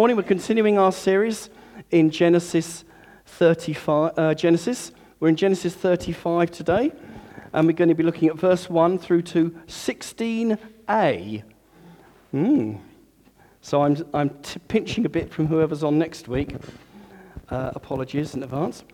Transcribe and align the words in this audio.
morning 0.00 0.16
we're 0.16 0.22
continuing 0.22 0.78
our 0.78 0.92
series 0.92 1.50
in 1.90 2.08
Genesis 2.08 2.86
35. 3.26 4.18
Uh, 4.18 4.32
Genesis. 4.32 4.92
We're 5.20 5.28
in 5.28 5.36
Genesis 5.36 5.74
35 5.74 6.50
today, 6.50 6.92
and 7.52 7.66
we're 7.66 7.74
going 7.74 7.90
to 7.90 7.94
be 7.94 8.02
looking 8.02 8.30
at 8.30 8.36
verse 8.36 8.70
1 8.70 8.98
through 8.98 9.20
to 9.20 9.50
16a. 9.66 11.42
Mm. 12.32 12.80
So 13.60 13.82
I'm, 13.82 14.02
I'm 14.14 14.30
t- 14.40 14.58
pinching 14.68 15.04
a 15.04 15.10
bit 15.10 15.30
from 15.30 15.48
whoever's 15.48 15.84
on 15.84 15.98
next 15.98 16.28
week. 16.28 16.56
Uh, 17.50 17.72
apologies 17.74 18.34
in 18.34 18.42
advance. 18.42 18.84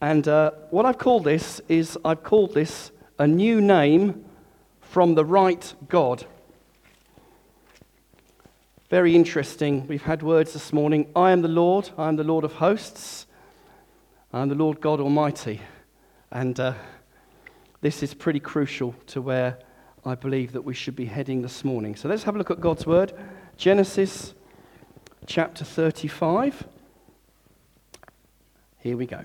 And 0.00 0.28
uh, 0.28 0.52
what 0.70 0.86
I've 0.86 0.98
called 0.98 1.24
this 1.24 1.60
is 1.68 1.98
I've 2.04 2.22
called 2.22 2.54
this 2.54 2.92
a 3.18 3.26
new 3.26 3.60
name 3.60 4.24
from 4.80 5.16
the 5.16 5.24
right 5.24 5.74
God. 5.88 6.26
Very 8.90 9.14
interesting. 9.14 9.86
We've 9.86 10.00
had 10.00 10.22
words 10.22 10.54
this 10.54 10.72
morning. 10.72 11.10
I 11.14 11.30
am 11.32 11.42
the 11.42 11.48
Lord. 11.48 11.90
I 11.98 12.08
am 12.08 12.16
the 12.16 12.24
Lord 12.24 12.42
of 12.42 12.54
hosts. 12.54 13.26
I 14.32 14.40
am 14.40 14.48
the 14.48 14.54
Lord 14.54 14.80
God 14.80 14.98
Almighty. 14.98 15.60
And 16.32 16.58
uh, 16.58 16.72
this 17.82 18.02
is 18.02 18.14
pretty 18.14 18.40
crucial 18.40 18.94
to 19.08 19.20
where 19.20 19.58
I 20.06 20.14
believe 20.14 20.52
that 20.52 20.62
we 20.62 20.72
should 20.72 20.96
be 20.96 21.04
heading 21.04 21.42
this 21.42 21.64
morning. 21.64 21.96
So 21.96 22.08
let's 22.08 22.22
have 22.22 22.34
a 22.34 22.38
look 22.38 22.50
at 22.50 22.62
God's 22.62 22.86
word. 22.86 23.12
Genesis 23.58 24.32
chapter 25.26 25.66
35. 25.66 26.66
Here 28.78 28.96
we 28.96 29.04
go. 29.04 29.22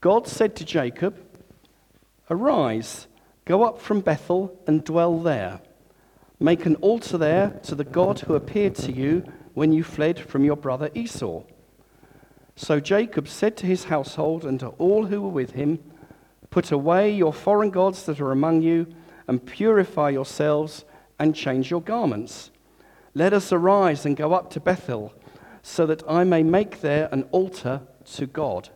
God 0.00 0.26
said 0.26 0.56
to 0.56 0.64
Jacob, 0.64 1.16
Arise, 2.28 3.06
go 3.44 3.62
up 3.62 3.80
from 3.80 4.00
Bethel 4.00 4.60
and 4.66 4.82
dwell 4.82 5.20
there. 5.20 5.60
Make 6.38 6.66
an 6.66 6.76
altar 6.76 7.16
there 7.16 7.58
to 7.62 7.74
the 7.74 7.84
God 7.84 8.20
who 8.20 8.34
appeared 8.34 8.74
to 8.76 8.92
you 8.92 9.24
when 9.54 9.72
you 9.72 9.82
fled 9.82 10.18
from 10.18 10.44
your 10.44 10.56
brother 10.56 10.90
Esau. 10.94 11.42
So 12.56 12.78
Jacob 12.78 13.26
said 13.26 13.56
to 13.58 13.66
his 13.66 13.84
household 13.84 14.44
and 14.44 14.60
to 14.60 14.68
all 14.68 15.06
who 15.06 15.22
were 15.22 15.30
with 15.30 15.52
him, 15.52 15.78
Put 16.50 16.72
away 16.72 17.10
your 17.10 17.32
foreign 17.32 17.70
gods 17.70 18.04
that 18.04 18.20
are 18.20 18.32
among 18.32 18.62
you, 18.62 18.86
and 19.26 19.44
purify 19.44 20.10
yourselves, 20.10 20.84
and 21.18 21.34
change 21.34 21.70
your 21.70 21.82
garments. 21.82 22.50
Let 23.14 23.32
us 23.32 23.52
arise 23.52 24.06
and 24.06 24.16
go 24.16 24.32
up 24.32 24.50
to 24.50 24.60
Bethel, 24.60 25.12
so 25.62 25.86
that 25.86 26.02
I 26.08 26.24
may 26.24 26.42
make 26.42 26.80
there 26.80 27.08
an 27.12 27.24
altar 27.32 27.82
to 28.12 28.26
God, 28.26 28.68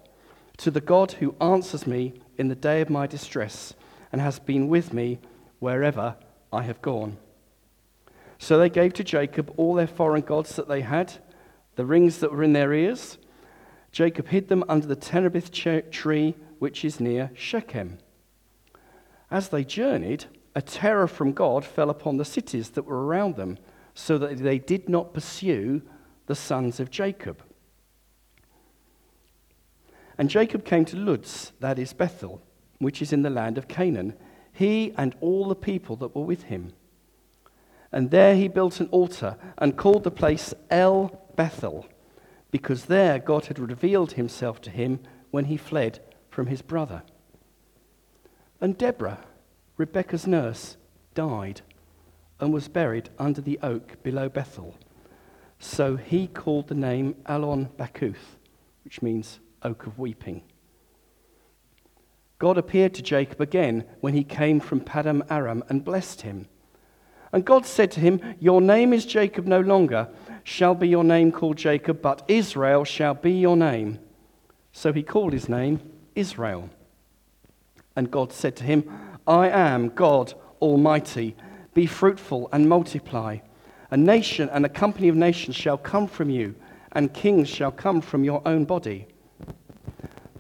to 0.57 0.71
the 0.71 0.81
God 0.81 1.13
who 1.13 1.37
answers 1.41 1.87
me 1.87 2.15
in 2.37 2.49
the 2.49 2.55
day 2.55 2.81
of 2.81 2.91
my 2.91 3.07
distress, 3.07 3.75
and 4.13 4.21
has 4.21 4.39
been 4.39 4.69
with 4.69 4.93
me 4.93 5.21
wherever 5.59 6.17
I 6.53 6.63
have 6.63 6.83
gone. 6.83 7.19
So 8.43 8.59
they 8.59 8.71
gave 8.71 8.95
to 8.95 9.05
Jacob 9.05 9.53
all 9.59 9.75
their 9.75 9.87
foreign 9.87 10.23
gods 10.23 10.57
that 10.57 10.67
they 10.67 10.81
had, 10.81 11.13
the 11.77 11.85
rings 11.85 12.19
that 12.19 12.33
were 12.33 12.43
in 12.43 12.55
their 12.55 12.73
ears. 12.73 13.19
Jacob 13.93 14.29
hid 14.29 14.49
them 14.49 14.65
under 14.67 14.87
the 14.87 14.97
terebinth 14.97 15.53
tree, 15.53 16.35
which 16.59 16.83
is 16.83 17.01
near 17.01 17.31
Shechem. 17.35 17.99
As 19.31 19.51
they 19.51 19.63
journeyed, 19.63 20.25
a 20.55 20.63
terror 20.63 21.07
from 21.07 21.33
God 21.33 21.67
fell 21.67 21.91
upon 21.91 22.17
the 22.17 22.25
cities 22.25 22.71
that 22.71 22.87
were 22.87 23.05
around 23.05 23.37
them, 23.37 23.59
so 23.93 24.17
that 24.17 24.39
they 24.39 24.59
did 24.59 24.89
not 24.89 25.13
pursue 25.13 25.83
the 26.25 26.35
sons 26.35 26.81
of 26.81 26.91
Jacob. 26.91 27.43
And 30.17 30.31
Jacob 30.31 30.65
came 30.65 30.87
to 30.87 30.97
Luz, 30.97 31.53
that 31.61 31.79
is 31.79 31.93
Bethel, 31.93 32.41
which 32.79 33.03
is 33.03 33.13
in 33.13 33.21
the 33.21 33.29
land 33.29 33.59
of 33.59 33.69
Canaan, 33.69 34.15
he 34.51 34.95
and 34.97 35.15
all 35.21 35.47
the 35.47 35.55
people 35.55 35.97
that 35.97 36.17
were 36.17 36.25
with 36.25 36.45
him. 36.45 36.73
And 37.93 38.11
there 38.11 38.37
he 38.37 38.49
built 38.49 38.81
an 38.81 38.89
altar 38.89 39.37
and 39.59 39.77
called 39.77 40.05
the 40.05 40.11
place 40.11 40.55
El 40.71 41.27
Bethel, 41.37 41.87
because 42.51 42.87
there 42.87 43.19
God 43.19 43.47
had 43.47 43.59
revealed 43.59 44.13
himself 44.13 44.61
to 44.63 44.71
him 44.71 45.01
when 45.31 45.47
he 45.47 45.57
fled 45.57 46.01
from 46.29 46.47
his 46.47 46.63
brother. 46.63 47.03
And 48.61 48.77
Deborah, 48.77 49.25
Rebekah's 49.77 50.27
nurse, 50.27 50.77
died 51.15 51.63
and 52.39 52.53
was 52.53 52.69
buried 52.69 53.11
under 53.19 53.41
the 53.41 53.59
oak 53.63 54.03
below 54.03 54.29
Bethel. 54.29 54.77
So 55.59 55.97
he 55.97 56.27
called 56.27 56.69
the 56.69 56.75
name 56.75 57.17
Alon 57.27 57.69
Bachuth, 57.77 58.37
which 58.85 59.03
means 59.03 59.41
oak 59.63 59.87
of 59.87 59.99
weeping. 59.99 60.43
God 62.39 62.57
appeared 62.57 62.95
to 62.95 63.03
Jacob 63.03 63.41
again 63.41 63.85
when 64.01 64.15
he 64.15 64.25
came 64.25 64.61
from 64.61 64.81
Paddan 64.81 65.23
Aram 65.31 65.63
and 65.69 65.85
blessed 65.85 66.23
him. 66.23 66.49
And 67.33 67.45
God 67.45 67.65
said 67.65 67.91
to 67.93 68.01
him, 68.01 68.21
Your 68.41 68.61
name 68.61 68.93
is 68.93 69.07
Jacob 69.07 69.47
no 69.47 69.61
longer, 69.61 70.09
shall 70.43 70.75
be 70.75 70.89
your 70.89 71.05
name 71.05 71.31
called 71.31 71.57
Jacob, 71.57 72.03
but 72.03 72.23
Israel 72.29 72.85
shall 72.85 73.15
be 73.15 73.33
your 73.33 73.57
name. 73.57 73.99
So 74.73 74.93
he 74.93 75.03
called 75.03 75.33
his 75.33 75.49
name 75.49 75.81
Israel. 76.15 76.71
And 77.97 78.11
God 78.11 78.33
said 78.33 78.57
to 78.57 78.65
him, 78.65 78.91
I 79.27 79.49
am 79.49 79.91
God 79.91 80.35
Almighty. 80.61 81.37
Be 81.75 81.87
fruitful 81.87 82.49
and 82.53 82.69
multiply. 82.69 83.39
A 83.91 83.97
nation 83.97 84.49
and 84.51 84.65
a 84.65 84.69
company 84.69 85.09
of 85.09 85.17
nations 85.17 85.57
shall 85.57 85.79
come 85.79 86.07
from 86.07 86.31
you, 86.31 86.55
and 86.93 87.13
kings 87.13 87.49
shall 87.49 87.73
come 87.73 88.01
from 88.01 88.25
your 88.25 88.43
own 88.47 88.65
body. 88.65 89.07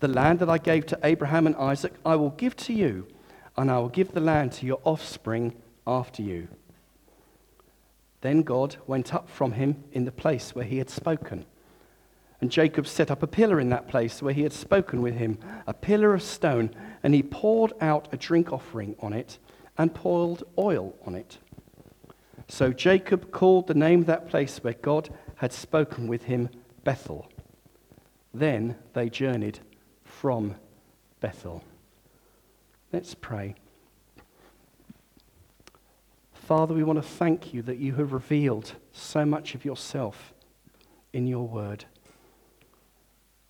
The 0.00 0.08
land 0.08 0.38
that 0.40 0.48
I 0.48 0.58
gave 0.58 0.86
to 0.86 0.98
Abraham 1.04 1.46
and 1.46 1.56
Isaac, 1.56 1.92
I 2.04 2.16
will 2.16 2.30
give 2.30 2.56
to 2.58 2.72
you, 2.72 3.06
and 3.56 3.70
I 3.70 3.78
will 3.78 3.88
give 3.88 4.12
the 4.12 4.20
land 4.20 4.52
to 4.52 4.66
your 4.66 4.80
offspring 4.84 5.54
after 5.86 6.22
you. 6.22 6.48
Then 8.20 8.42
God 8.42 8.76
went 8.86 9.14
up 9.14 9.28
from 9.28 9.52
him 9.52 9.84
in 9.92 10.04
the 10.04 10.12
place 10.12 10.54
where 10.54 10.64
he 10.64 10.78
had 10.78 10.90
spoken. 10.90 11.46
And 12.40 12.50
Jacob 12.50 12.86
set 12.86 13.10
up 13.10 13.22
a 13.22 13.26
pillar 13.26 13.60
in 13.60 13.68
that 13.70 13.88
place 13.88 14.22
where 14.22 14.32
he 14.32 14.42
had 14.42 14.52
spoken 14.52 15.02
with 15.02 15.14
him, 15.14 15.38
a 15.66 15.74
pillar 15.74 16.14
of 16.14 16.22
stone, 16.22 16.70
and 17.02 17.14
he 17.14 17.22
poured 17.22 17.72
out 17.80 18.08
a 18.12 18.16
drink 18.16 18.52
offering 18.52 18.96
on 19.00 19.12
it 19.12 19.38
and 19.76 19.94
poured 19.94 20.42
oil 20.58 20.94
on 21.06 21.14
it. 21.14 21.38
So 22.48 22.72
Jacob 22.72 23.30
called 23.30 23.66
the 23.66 23.74
name 23.74 24.00
of 24.00 24.06
that 24.06 24.28
place 24.28 24.58
where 24.58 24.74
God 24.74 25.10
had 25.36 25.52
spoken 25.52 26.08
with 26.08 26.24
him 26.24 26.48
Bethel. 26.82 27.30
Then 28.32 28.76
they 28.92 29.08
journeyed 29.08 29.60
from 30.04 30.56
Bethel. 31.20 31.62
Let's 32.92 33.14
pray. 33.14 33.54
Father, 36.50 36.74
we 36.74 36.82
want 36.82 37.00
to 37.00 37.08
thank 37.08 37.54
you 37.54 37.62
that 37.62 37.78
you 37.78 37.94
have 37.94 38.12
revealed 38.12 38.72
so 38.90 39.24
much 39.24 39.54
of 39.54 39.64
yourself 39.64 40.34
in 41.12 41.28
your 41.28 41.46
word. 41.46 41.84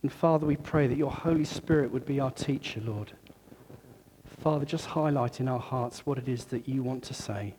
And 0.03 0.13
Father, 0.13 0.45
we 0.45 0.57
pray 0.57 0.87
that 0.87 0.99
your 0.99 1.11
Holy 1.11 1.47
Spirit 1.47 1.93
would 1.93 2.05
be 2.05 2.21
our 2.21 2.31
teacher, 2.31 2.79
Lord. 2.85 3.13
Father, 4.43 4.67
just 4.67 4.85
highlight 4.85 5.41
in 5.41 5.49
our 5.49 5.59
hearts 5.59 6.05
what 6.05 6.19
it 6.19 6.29
is 6.29 6.45
that 6.45 6.69
you 6.69 6.83
want 6.83 7.03
to 7.05 7.15
say. 7.15 7.55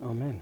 Amen. 0.00 0.40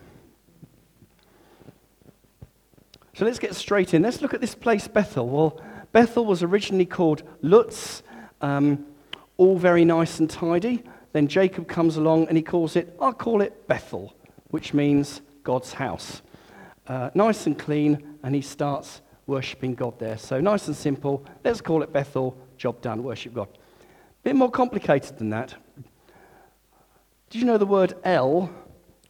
So 3.14 3.24
let's 3.24 3.38
get 3.38 3.54
straight 3.54 3.94
in. 3.94 4.02
Let's 4.02 4.20
look 4.20 4.34
at 4.34 4.42
this 4.42 4.54
place, 4.54 4.86
Bethel. 4.86 5.30
Well, 5.30 5.62
Bethel 5.92 6.26
was 6.26 6.42
originally 6.42 6.84
called 6.84 7.22
Luz, 7.40 8.02
um, 8.42 8.84
all 9.38 9.56
very 9.56 9.86
nice 9.86 10.20
and 10.20 10.28
tidy. 10.28 10.84
Then 11.14 11.28
Jacob 11.28 11.68
comes 11.68 11.96
along 11.96 12.26
and 12.26 12.36
he 12.36 12.42
calls 12.42 12.74
it, 12.74 12.96
I'll 13.00 13.12
call 13.12 13.40
it 13.40 13.68
Bethel, 13.68 14.12
which 14.48 14.74
means 14.74 15.22
God's 15.44 15.74
house. 15.74 16.22
Uh, 16.88 17.10
nice 17.14 17.46
and 17.46 17.56
clean, 17.56 18.16
and 18.24 18.34
he 18.34 18.40
starts 18.40 19.00
worshipping 19.28 19.76
God 19.76 19.96
there. 20.00 20.18
So 20.18 20.40
nice 20.40 20.66
and 20.66 20.76
simple. 20.76 21.24
Let's 21.44 21.60
call 21.60 21.84
it 21.84 21.92
Bethel. 21.92 22.36
Job 22.58 22.80
done. 22.80 23.04
Worship 23.04 23.32
God. 23.32 23.46
Bit 24.24 24.34
more 24.34 24.50
complicated 24.50 25.16
than 25.18 25.30
that. 25.30 25.54
Did 27.30 27.38
you 27.38 27.44
know 27.46 27.58
the 27.58 27.64
word 27.64 27.94
El 28.02 28.50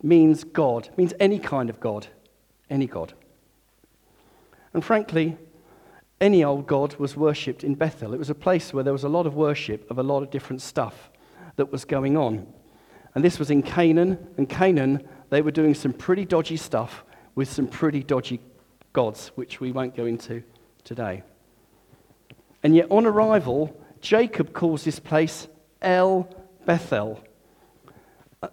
means 0.03 0.44
God? 0.44 0.91
means 0.98 1.14
any 1.19 1.38
kind 1.38 1.70
of 1.70 1.81
God. 1.81 2.09
Any 2.69 2.87
God. 2.87 3.14
And 4.75 4.84
frankly, 4.84 5.38
any 6.20 6.44
old 6.44 6.67
God 6.67 6.96
was 6.96 7.17
worshipped 7.17 7.64
in 7.64 7.76
Bethel. 7.76 8.12
It 8.12 8.19
was 8.19 8.28
a 8.28 8.34
place 8.34 8.75
where 8.75 8.84
there 8.84 8.93
was 8.93 9.05
a 9.05 9.08
lot 9.08 9.26
of 9.26 9.34
worship 9.34 9.90
of 9.90 9.99
a 9.99 10.02
lot 10.02 10.23
of 10.23 10.31
different 10.31 10.61
stuff 10.61 11.08
that 11.56 11.70
was 11.70 11.84
going 11.84 12.16
on. 12.16 12.46
And 13.14 13.24
this 13.24 13.38
was 13.38 13.50
in 13.50 13.62
Canaan. 13.62 14.18
And 14.36 14.48
Canaan, 14.48 15.06
they 15.30 15.42
were 15.42 15.50
doing 15.50 15.74
some 15.74 15.92
pretty 15.92 16.24
dodgy 16.24 16.56
stuff 16.56 17.04
with 17.34 17.50
some 17.50 17.66
pretty 17.66 18.02
dodgy 18.02 18.40
gods, 18.92 19.28
which 19.34 19.60
we 19.60 19.72
won't 19.72 19.94
go 19.96 20.06
into 20.06 20.42
today. 20.84 21.22
And 22.62 22.74
yet, 22.74 22.90
on 22.90 23.06
arrival, 23.06 23.78
Jacob 24.00 24.52
calls 24.52 24.84
this 24.84 24.98
place 24.98 25.48
El 25.82 26.28
Bethel. 26.64 27.22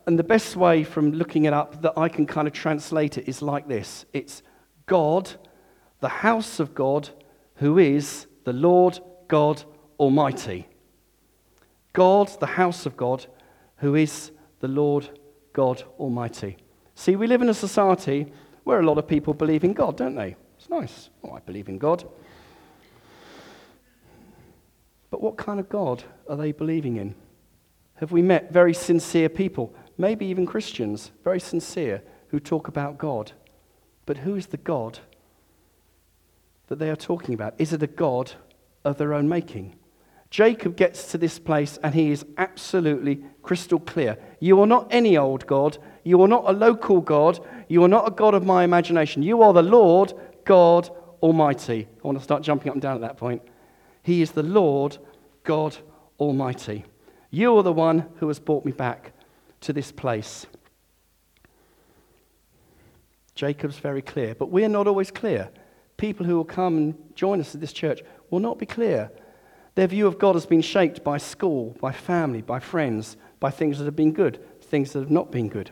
And 0.06 0.18
the 0.18 0.24
best 0.24 0.56
way 0.56 0.83
from 0.83 1.12
looking 1.12 1.45
it 1.45 1.53
up 1.53 1.81
that 1.81 1.98
I 1.98 2.07
can 2.09 2.25
kind 2.25 2.48
of 2.48 2.53
translate 2.53 3.18
it 3.18 3.27
is 3.27 3.42
like 3.42 3.68
this 3.68 4.06
it's 4.13 4.44
God, 4.86 5.31
the 6.00 6.09
house 6.09 6.59
of 6.59 6.74
God, 6.74 7.09
who 7.56 7.77
is 7.77 8.27
the 8.44 8.53
Lord 8.53 9.00
God 9.27 9.63
Almighty. 10.00 10.68
God, 11.94 12.30
the 12.40 12.46
house 12.46 12.86
of 12.86 12.96
God, 12.96 13.26
who 13.78 13.96
is 13.96 14.32
the 14.60 14.68
Lord 14.68 15.10
God 15.54 15.84
Almighty. 16.00 16.58
See, 16.96 17.16
we 17.16 17.28
live 17.28 17.42
in 17.42 17.50
a 17.50 17.54
society 17.54 18.32
where 18.64 18.80
a 18.80 18.86
lot 18.86 18.98
of 18.98 19.08
people 19.08 19.34
believe 19.34 19.64
in 19.64 19.74
God, 19.74 19.98
don't 19.98 20.16
they? 20.16 20.36
It's 20.58 20.70
nice. 20.70 21.10
Oh, 21.24 21.32
I 21.32 21.40
believe 21.40 21.68
in 21.68 21.78
God. 21.78 22.08
But 25.10 25.22
what 25.22 25.38
kind 25.38 25.60
of 25.60 25.68
God 25.68 26.04
are 26.30 26.38
they 26.38 26.52
believing 26.52 26.98
in? 26.98 27.16
Have 27.96 28.12
we 28.12 28.22
met 28.22 28.52
very 28.52 28.74
sincere 28.74 29.30
people, 29.30 29.74
maybe 29.98 30.26
even 30.26 30.46
Christians, 30.46 31.12
very 31.24 31.40
sincere, 31.40 32.02
who 32.30 32.40
talk 32.40 32.68
about 32.68 32.98
God? 32.98 33.34
But 34.06 34.18
who 34.18 34.36
is 34.36 34.48
the 34.48 34.58
God 34.58 35.00
that 36.68 36.80
they 36.80 36.90
are 36.90 36.96
talking 36.96 37.34
about? 37.34 37.56
Is 37.58 37.74
it 37.74 37.84
a 37.84 37.88
God 37.88 38.32
of 38.86 38.98
their 38.98 39.14
own 39.14 39.28
making? 39.28 39.76
Jacob 40.31 40.78
gets 40.78 41.12
to 41.12 41.18
this 41.18 41.38
place 41.38 41.78
and 41.83 41.94
he 41.94 42.10
is 42.10 42.25
absolutely 42.38 43.22
crystal 43.44 43.80
clear. 43.80 44.18
You 44.39 44.62
are 44.62 44.66
not 44.66 44.88
any 44.89 45.18
old 45.18 45.45
God. 45.45 45.78
You 46.06 46.22
are 46.22 46.28
not 46.28 46.45
a 46.48 46.54
local 46.54 47.01
God. 47.01 47.45
You 47.68 47.83
are 47.83 47.89
not 47.89 48.07
a 48.07 48.12
God 48.12 48.33
of 48.33 48.45
my 48.45 48.63
imagination. 48.63 49.24
You 49.24 49.42
are 49.44 49.51
the 49.51 49.62
Lord 49.62 50.13
God 50.45 50.89
Almighty. 51.22 51.86
I 51.86 52.07
want 52.07 52.18
to 52.18 52.24
start 52.24 52.44
jumping 52.44 52.69
up 52.69 52.75
and 52.75 52.81
down 52.81 52.95
at 52.95 53.01
that 53.01 53.18
point. 53.18 53.42
He 54.04 54.22
is 54.22 54.31
the 54.31 54.42
Lord 54.42 54.98
God 55.44 55.78
Almighty. 56.18 56.86
You 57.30 57.57
are 57.57 57.63
the 57.63 57.74
one 57.74 58.06
who 58.18 58.30
has 58.30 58.39
brought 58.39 58.63
me 58.63 58.72
back 58.72 59.12
to 59.62 59.74
this 59.74 59.92
place. 59.92 60.45
Jacob's 63.36 63.80
very 63.80 64.01
clear, 64.01 64.34
but 64.34 64.50
we're 64.50 64.69
not 64.69 64.88
always 64.88 65.12
clear. 65.12 65.50
People 65.98 66.25
who 66.25 66.38
will 66.38 66.45
come 66.45 66.77
and 66.77 66.95
join 67.16 67.42
us 67.42 67.54
at 67.54 67.60
this 67.60 67.74
church 67.74 68.01
will 68.30 68.39
not 68.39 68.57
be 68.57 68.66
clear. 68.66 69.12
Their 69.76 69.88
view 69.88 70.06
of 70.08 70.20
God 70.20 70.36
has 70.36 70.46
been 70.46 70.62
shaped 70.62 71.04
by 71.04 71.18
school, 71.18 71.76
by 71.80 71.92
family, 71.92 72.42
by 72.42 72.60
friends, 72.60 73.16
by 73.40 73.52
things 73.52 73.78
that 73.78 73.86
have 73.86 73.96
been 73.96 74.12
good, 74.12 74.40
things 74.62 74.92
that 74.94 75.00
have 75.00 75.12
not 75.12 75.32
been 75.32 75.48
good. 75.48 75.72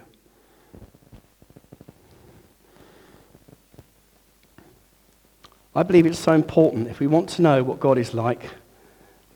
I 5.75 5.84
believe 5.84 6.06
it's 6.06 6.19
so 6.19 6.34
important. 6.34 6.88
If 6.88 7.00
we 7.00 7.07
want 7.07 7.30
to 7.30 7.42
know 7.42 7.63
what 7.63 7.80
God 7.80 7.98
is 7.98 8.13
like, 8.13 8.50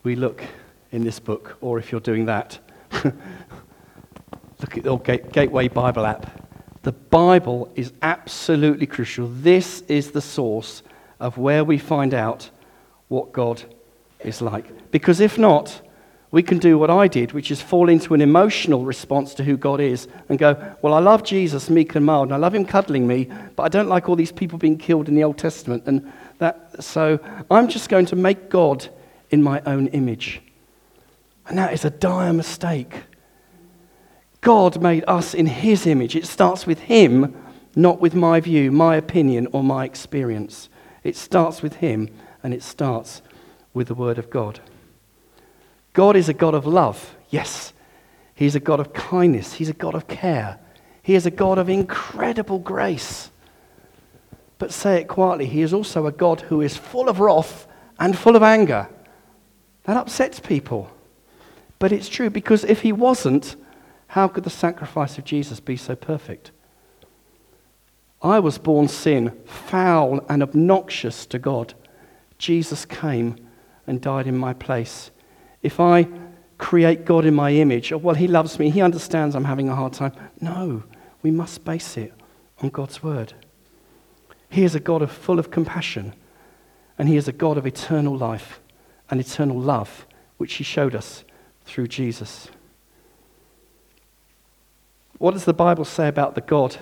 we 0.03 0.15
look 0.15 0.43
in 0.91 1.03
this 1.03 1.19
book, 1.19 1.57
or 1.61 1.77
if 1.77 1.91
you're 1.91 2.01
doing 2.01 2.25
that, 2.25 2.59
look 3.03 4.77
at 4.77 4.83
the 4.83 4.97
Gateway 5.31 5.67
Bible 5.67 6.05
app. 6.05 6.49
The 6.81 6.91
Bible 6.91 7.71
is 7.75 7.93
absolutely 8.01 8.87
crucial. 8.87 9.27
This 9.27 9.81
is 9.87 10.11
the 10.11 10.21
source 10.21 10.83
of 11.19 11.37
where 11.37 11.63
we 11.63 11.77
find 11.77 12.13
out 12.13 12.49
what 13.07 13.31
God 13.31 13.63
is 14.25 14.41
like. 14.41 14.91
Because 14.91 15.19
if 15.19 15.37
not, 15.37 15.81
we 16.33 16.41
can 16.41 16.57
do 16.57 16.79
what 16.79 16.89
I 16.89 17.07
did, 17.07 17.31
which 17.31 17.51
is 17.51 17.61
fall 17.61 17.89
into 17.89 18.15
an 18.15 18.21
emotional 18.21 18.85
response 18.85 19.35
to 19.35 19.43
who 19.43 19.55
God 19.55 19.79
is 19.79 20.07
and 20.29 20.39
go, 20.39 20.75
Well, 20.81 20.95
I 20.95 20.99
love 20.99 21.23
Jesus, 21.23 21.69
meek 21.69 21.93
and 21.93 22.03
mild, 22.03 22.29
and 22.29 22.33
I 22.33 22.37
love 22.37 22.55
him 22.55 22.65
cuddling 22.65 23.05
me, 23.05 23.29
but 23.55 23.61
I 23.61 23.69
don't 23.69 23.87
like 23.87 24.09
all 24.09 24.15
these 24.15 24.31
people 24.31 24.57
being 24.57 24.79
killed 24.79 25.07
in 25.07 25.13
the 25.13 25.23
Old 25.23 25.37
Testament. 25.37 25.83
And 25.85 26.11
that, 26.39 26.83
so 26.83 27.19
I'm 27.51 27.67
just 27.67 27.87
going 27.87 28.07
to 28.07 28.15
make 28.15 28.49
God 28.49 28.87
in 29.29 29.43
my 29.43 29.61
own 29.67 29.87
image. 29.87 30.41
And 31.47 31.55
that 31.59 31.71
is 31.71 31.85
a 31.85 31.91
dire 31.91 32.33
mistake. 32.33 33.03
God 34.41 34.81
made 34.81 35.03
us 35.07 35.35
in 35.35 35.45
his 35.45 35.85
image. 35.85 36.15
It 36.15 36.25
starts 36.25 36.65
with 36.65 36.79
him, 36.79 37.35
not 37.75 38.01
with 38.01 38.15
my 38.15 38.39
view, 38.39 38.71
my 38.71 38.95
opinion, 38.95 39.47
or 39.51 39.63
my 39.63 39.85
experience. 39.85 40.67
It 41.03 41.15
starts 41.15 41.61
with 41.61 41.75
him, 41.75 42.09
and 42.41 42.55
it 42.55 42.63
starts 42.63 43.21
with 43.73 43.87
the 43.87 43.95
word 43.95 44.17
of 44.17 44.29
God. 44.29 44.59
God 45.93 46.15
is 46.15 46.29
a 46.29 46.33
God 46.33 46.55
of 46.55 46.65
love. 46.65 47.15
Yes. 47.29 47.73
He's 48.35 48.55
a 48.55 48.59
God 48.59 48.79
of 48.79 48.93
kindness. 48.93 49.53
He's 49.53 49.69
a 49.69 49.73
God 49.73 49.95
of 49.95 50.07
care. 50.07 50.59
He 51.01 51.15
is 51.15 51.25
a 51.25 51.31
God 51.31 51.57
of 51.57 51.69
incredible 51.69 52.59
grace. 52.59 53.29
But 54.57 54.71
say 54.71 55.01
it 55.01 55.07
quietly, 55.07 55.45
He 55.45 55.61
is 55.61 55.73
also 55.73 56.05
a 56.05 56.11
God 56.11 56.41
who 56.41 56.61
is 56.61 56.77
full 56.77 57.09
of 57.09 57.19
wrath 57.19 57.67
and 57.99 58.17
full 58.17 58.35
of 58.35 58.43
anger. 58.43 58.89
That 59.83 59.97
upsets 59.97 60.39
people. 60.39 60.89
But 61.79 61.91
it's 61.91 62.09
true 62.09 62.29
because 62.29 62.63
if 62.63 62.81
He 62.81 62.91
wasn't, 62.91 63.55
how 64.07 64.27
could 64.27 64.45
the 64.45 64.49
sacrifice 64.49 65.17
of 65.17 65.25
Jesus 65.25 65.59
be 65.59 65.75
so 65.75 65.95
perfect? 65.95 66.51
I 68.21 68.39
was 68.39 68.57
born 68.57 68.87
sin, 68.87 69.37
foul 69.45 70.25
and 70.29 70.41
obnoxious 70.41 71.25
to 71.27 71.39
God. 71.39 71.73
Jesus 72.37 72.85
came 72.85 73.35
and 73.87 74.01
died 74.01 74.27
in 74.27 74.37
my 74.37 74.53
place. 74.53 75.11
If 75.61 75.79
I 75.79 76.07
create 76.57 77.05
God 77.05 77.25
in 77.25 77.33
my 77.33 77.51
image, 77.51 77.91
oh, 77.91 77.97
well, 77.97 78.15
he 78.15 78.27
loves 78.27 78.59
me, 78.59 78.69
he 78.69 78.81
understands 78.81 79.35
I'm 79.35 79.45
having 79.45 79.69
a 79.69 79.75
hard 79.75 79.93
time. 79.93 80.13
No, 80.39 80.83
we 81.21 81.31
must 81.31 81.65
base 81.65 81.97
it 81.97 82.13
on 82.59 82.69
God's 82.69 83.03
word. 83.03 83.33
He 84.49 84.63
is 84.63 84.75
a 84.75 84.79
God 84.79 85.01
of, 85.01 85.11
full 85.11 85.39
of 85.39 85.51
compassion, 85.51 86.13
and 86.97 87.09
he 87.09 87.17
is 87.17 87.27
a 87.27 87.33
God 87.33 87.57
of 87.57 87.65
eternal 87.65 88.15
life 88.15 88.59
and 89.09 89.19
eternal 89.19 89.59
love, 89.59 90.05
which 90.37 90.55
he 90.55 90.63
showed 90.63 90.95
us 90.95 91.23
through 91.65 91.87
Jesus. 91.87 92.49
What 95.17 95.31
does 95.31 95.45
the 95.45 95.53
Bible 95.53 95.85
say 95.85 96.07
about 96.07 96.35
the 96.35 96.41
God 96.41 96.77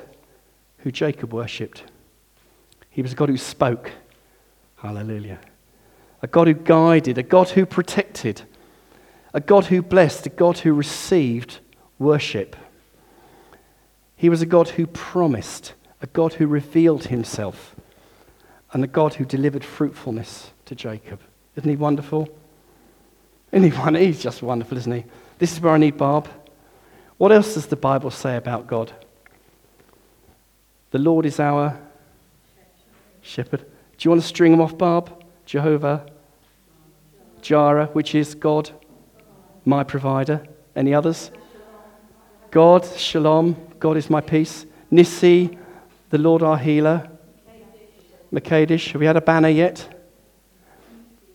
who 0.80 0.92
Jacob 0.92 1.34
worshipped? 1.34 1.84
He 2.90 3.02
was 3.02 3.14
a 3.14 3.16
God 3.16 3.30
who 3.30 3.38
spoke. 3.38 3.92
Hallelujah. 4.78 5.40
A 6.22 6.28
God 6.28 6.48
who 6.48 6.54
guided, 6.54 7.18
a 7.18 7.24
God 7.24 7.50
who 7.50 7.66
protected, 7.66 8.44
a 9.34 9.40
God 9.40 9.66
who 9.66 9.82
blessed, 9.82 10.28
a 10.28 10.30
God 10.30 10.60
who 10.60 10.74
received 10.74 11.60
worship. 11.98 12.56
He 14.16 14.30
was 14.30 14.42
a 14.42 14.46
God 14.46 14.70
who 14.70 14.86
promised, 14.86 15.74
a 16.02 16.08
God 16.08 16.34
who 16.34 16.46
revealed 16.46 17.06
himself, 17.06 17.76
and 18.72 18.84
a 18.84 18.88
God 18.88 19.16
who 19.16 19.26
delivered 19.26 19.64
fruitfulness 19.64 20.52
to 20.66 20.76
Jacob. 20.76 21.22
Isn't 21.56 21.70
he 21.70 21.76
wonderful? 21.76 22.30
Isn't 23.52 23.72
he 23.72 23.78
wonderful? 23.78 24.06
He's 24.06 24.22
just 24.22 24.44
wonderful, 24.44 24.78
isn't 24.78 24.92
he? 24.92 25.06
This 25.40 25.54
is 25.54 25.60
where 25.60 25.74
I 25.74 25.78
need 25.78 25.98
Barb. 25.98 26.30
What 27.18 27.32
else 27.32 27.56
does 27.56 27.68
the 27.68 27.76
Bible 27.76 28.12
say 28.12 28.36
about 28.36 28.68
God? 28.68 28.94
The 30.92 31.00
Lord 31.00 31.26
is 31.26 31.40
our 31.40 31.80
shepherd. 33.22 33.62
Do 33.62 33.68
you 34.02 34.12
want 34.12 34.22
to 34.22 34.28
string 34.28 34.52
them 34.52 34.62
off, 34.62 34.78
Barb? 34.78 35.12
Jehovah, 35.46 36.06
Jireh, 37.42 37.88
which 37.94 38.16
is 38.16 38.36
God, 38.36 38.72
my 39.66 39.84
provider. 39.84 40.44
Any 40.76 40.94
others? 40.94 41.32
God, 42.50 42.86
Shalom, 42.98 43.56
God 43.80 43.98
is 43.98 44.10
my 44.10 44.22
peace. 44.22 44.66
Nissi, 44.92 45.58
the 46.10 46.18
Lord 46.18 46.44
our 46.44 46.58
healer. 46.58 47.10
Makadish, 48.32 48.92
have 48.92 49.02
we 49.02 49.08
had 49.08 49.18
a 49.18 49.22
banner 49.22 49.50
yet? 49.50 49.88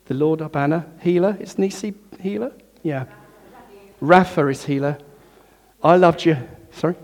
The 0.07 0.15
Lord 0.15 0.43
our 0.43 0.49
banner. 0.49 0.87
Healer, 1.01 1.37
is 1.41 1.57
Nissi 1.57 1.95
healer? 2.21 2.53
Yeah. 2.83 3.07
Rapha 4.01 4.51
is 4.51 4.65
healer. 4.65 4.99
I 5.83 5.97
love 5.97 6.25
you. 6.25 6.37
Sorry? 6.71 6.97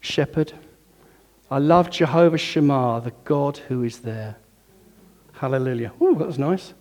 Shepherd. 0.00 0.52
I 1.50 1.58
love 1.58 1.90
Jehovah 1.90 2.38
Shammah, 2.38 3.02
the 3.04 3.12
God 3.24 3.58
who 3.58 3.82
is 3.82 4.00
there. 4.00 4.36
Hallelujah. 5.34 5.92
Ooh, 6.00 6.14
that 6.16 6.26
was 6.26 6.38
nice. 6.38 6.74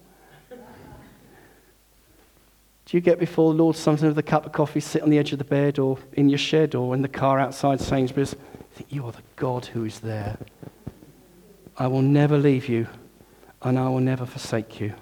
Do 2.85 2.97
you 2.97 3.01
get 3.01 3.17
before 3.17 3.53
the 3.53 3.57
Lord 3.63 3.75
something 3.75 4.07
with 4.07 4.17
a 4.17 4.23
cup 4.23 4.45
of 4.45 4.51
coffee, 4.51 4.79
sit 4.79 5.01
on 5.01 5.09
the 5.09 5.17
edge 5.17 5.31
of 5.31 5.37
the 5.37 5.45
bed 5.45 5.79
or 5.79 5.97
in 6.13 6.29
your 6.29 6.37
shed 6.37 6.75
or 6.75 6.93
in 6.93 7.01
the 7.01 7.07
car 7.07 7.39
outside 7.39 7.79
Sainsbury's? 7.79 8.33
I 8.33 8.75
think 8.75 8.91
you 8.91 9.05
are 9.05 9.11
the 9.11 9.21
God 9.35 9.65
who 9.67 9.85
is 9.85 9.99
there. 10.01 10.37
I 11.77 11.87
will 11.87 12.01
never 12.01 12.37
leave 12.37 12.67
you 12.67 12.87
and 13.61 13.79
I 13.79 13.87
will 13.89 13.99
never 13.99 14.25
forsake 14.25 14.79
you. 14.79 14.93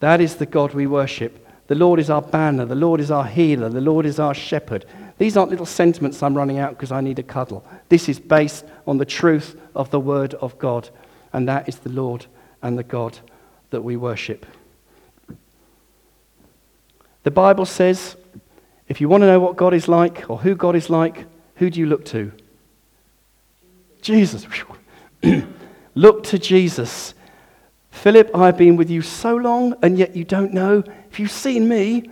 That 0.00 0.20
is 0.20 0.36
the 0.36 0.46
God 0.46 0.74
we 0.74 0.86
worship. 0.86 1.42
The 1.68 1.74
Lord 1.74 1.98
is 1.98 2.10
our 2.10 2.22
banner. 2.22 2.64
The 2.64 2.74
Lord 2.74 3.00
is 3.00 3.10
our 3.10 3.24
healer. 3.24 3.68
The 3.68 3.80
Lord 3.80 4.06
is 4.06 4.20
our 4.20 4.34
shepherd. 4.34 4.84
These 5.18 5.36
aren't 5.36 5.50
little 5.50 5.66
sentiments 5.66 6.22
I'm 6.22 6.36
running 6.36 6.58
out 6.58 6.70
because 6.70 6.92
I 6.92 7.00
need 7.00 7.18
a 7.18 7.22
cuddle. 7.22 7.64
This 7.88 8.08
is 8.08 8.20
based 8.20 8.64
on 8.86 8.98
the 8.98 9.06
truth 9.06 9.58
of 9.74 9.90
the 9.90 9.98
Word 9.98 10.34
of 10.34 10.58
God. 10.58 10.90
And 11.32 11.48
that 11.48 11.68
is 11.68 11.78
the 11.78 11.90
Lord 11.90 12.26
and 12.62 12.78
the 12.78 12.84
God 12.84 13.18
that 13.70 13.82
we 13.82 13.96
worship. 13.96 14.46
The 17.26 17.32
Bible 17.32 17.66
says 17.66 18.14
if 18.86 19.00
you 19.00 19.08
want 19.08 19.22
to 19.22 19.26
know 19.26 19.40
what 19.40 19.56
God 19.56 19.74
is 19.74 19.88
like 19.88 20.30
or 20.30 20.38
who 20.38 20.54
God 20.54 20.76
is 20.76 20.88
like, 20.88 21.26
who 21.56 21.70
do 21.70 21.80
you 21.80 21.86
look 21.86 22.04
to? 22.04 22.30
Jesus. 24.00 24.46
look 25.96 26.22
to 26.22 26.38
Jesus. 26.38 27.14
Philip, 27.90 28.30
I've 28.32 28.56
been 28.56 28.76
with 28.76 28.90
you 28.90 29.02
so 29.02 29.34
long, 29.34 29.74
and 29.82 29.98
yet 29.98 30.14
you 30.14 30.22
don't 30.22 30.54
know. 30.54 30.84
If 31.10 31.18
you've 31.18 31.32
seen 31.32 31.68
me, 31.68 32.08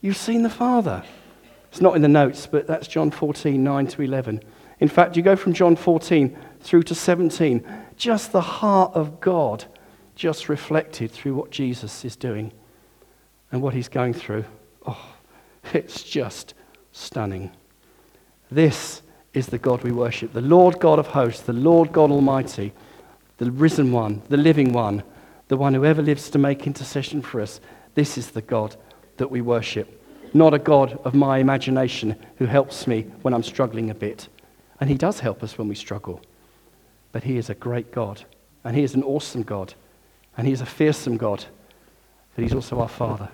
you've 0.00 0.16
seen 0.16 0.42
the 0.42 0.48
Father. 0.48 1.04
It's 1.70 1.82
not 1.82 1.94
in 1.94 2.00
the 2.00 2.08
notes, 2.08 2.46
but 2.46 2.66
that's 2.66 2.88
John 2.88 3.10
14, 3.10 3.62
9 3.62 3.86
to 3.88 4.00
11. 4.00 4.42
In 4.80 4.88
fact, 4.88 5.14
you 5.14 5.22
go 5.22 5.36
from 5.36 5.52
John 5.52 5.76
14 5.76 6.34
through 6.60 6.84
to 6.84 6.94
17, 6.94 7.62
just 7.98 8.32
the 8.32 8.40
heart 8.40 8.92
of 8.94 9.20
God, 9.20 9.66
just 10.14 10.48
reflected 10.48 11.10
through 11.10 11.34
what 11.34 11.50
Jesus 11.50 12.02
is 12.06 12.16
doing 12.16 12.50
and 13.54 13.62
what 13.62 13.72
he's 13.72 13.88
going 13.88 14.12
through. 14.12 14.44
Oh, 14.84 15.14
it's 15.72 16.02
just 16.02 16.54
stunning. 16.90 17.52
This 18.50 19.00
is 19.32 19.46
the 19.46 19.58
God 19.58 19.84
we 19.84 19.92
worship. 19.92 20.32
The 20.32 20.40
Lord 20.40 20.80
God 20.80 20.98
of 20.98 21.06
hosts, 21.06 21.42
the 21.42 21.52
Lord 21.52 21.92
God 21.92 22.10
Almighty, 22.10 22.72
the 23.38 23.52
risen 23.52 23.92
one, 23.92 24.22
the 24.28 24.36
living 24.36 24.72
one, 24.72 25.04
the 25.46 25.56
one 25.56 25.72
who 25.72 25.84
ever 25.84 26.02
lives 26.02 26.30
to 26.30 26.38
make 26.38 26.66
intercession 26.66 27.22
for 27.22 27.40
us. 27.40 27.60
This 27.94 28.18
is 28.18 28.32
the 28.32 28.42
God 28.42 28.74
that 29.18 29.30
we 29.30 29.40
worship. 29.40 30.02
Not 30.34 30.52
a 30.52 30.58
God 30.58 30.98
of 31.04 31.14
my 31.14 31.38
imagination 31.38 32.16
who 32.38 32.46
helps 32.46 32.88
me 32.88 33.02
when 33.22 33.32
I'm 33.32 33.44
struggling 33.44 33.88
a 33.88 33.94
bit. 33.94 34.26
And 34.80 34.90
He 34.90 34.96
does 34.96 35.20
help 35.20 35.44
us 35.44 35.56
when 35.56 35.68
we 35.68 35.76
struggle. 35.76 36.20
But 37.12 37.22
He 37.22 37.36
is 37.36 37.50
a 37.50 37.54
great 37.54 37.92
God. 37.92 38.24
And 38.64 38.74
He 38.74 38.82
is 38.82 38.96
an 38.96 39.04
awesome 39.04 39.44
God. 39.44 39.74
And 40.36 40.44
He 40.44 40.52
is 40.52 40.60
a 40.60 40.66
fearsome 40.66 41.16
God. 41.16 41.44
But 42.34 42.42
He's 42.42 42.54
also 42.54 42.80
our 42.80 42.88
Father. 42.88 43.28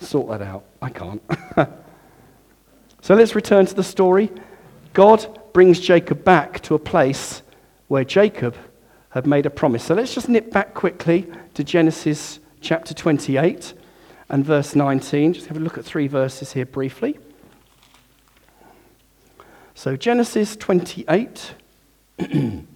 Sort 0.00 0.28
that 0.30 0.42
out. 0.42 0.64
I 0.80 0.90
can't. 0.90 1.22
so 3.00 3.14
let's 3.14 3.34
return 3.34 3.66
to 3.66 3.74
the 3.74 3.84
story. 3.84 4.30
God 4.92 5.40
brings 5.52 5.80
Jacob 5.80 6.24
back 6.24 6.60
to 6.62 6.74
a 6.74 6.78
place 6.78 7.42
where 7.88 8.04
Jacob 8.04 8.56
had 9.10 9.26
made 9.26 9.46
a 9.46 9.50
promise. 9.50 9.84
So 9.84 9.94
let's 9.94 10.14
just 10.14 10.28
nip 10.28 10.50
back 10.50 10.74
quickly 10.74 11.26
to 11.54 11.64
Genesis 11.64 12.38
chapter 12.60 12.94
28 12.94 13.74
and 14.28 14.44
verse 14.44 14.74
19. 14.74 15.34
Just 15.34 15.46
have 15.46 15.56
a 15.56 15.60
look 15.60 15.76
at 15.76 15.84
three 15.84 16.06
verses 16.06 16.52
here 16.52 16.66
briefly. 16.66 17.18
So, 19.74 19.96
Genesis 19.96 20.56
28. 20.56 21.54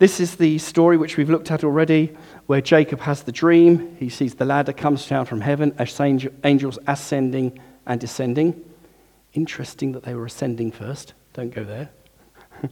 this 0.00 0.18
is 0.18 0.36
the 0.36 0.56
story 0.56 0.96
which 0.96 1.18
we've 1.18 1.28
looked 1.28 1.50
at 1.50 1.62
already, 1.62 2.16
where 2.46 2.62
Jacob 2.62 3.00
has 3.00 3.22
the 3.22 3.32
dream. 3.32 3.94
He 4.00 4.08
sees 4.08 4.34
the 4.34 4.46
ladder 4.46 4.72
comes 4.72 5.06
down 5.06 5.26
from 5.26 5.42
heaven, 5.42 5.74
angels 6.42 6.78
ascending 6.86 7.60
and 7.84 8.00
descending. 8.00 8.64
Interesting 9.34 9.92
that 9.92 10.02
they 10.04 10.14
were 10.14 10.24
ascending 10.24 10.72
first. 10.72 11.12
Don't 11.34 11.54
go 11.54 11.64
there. 11.64 11.90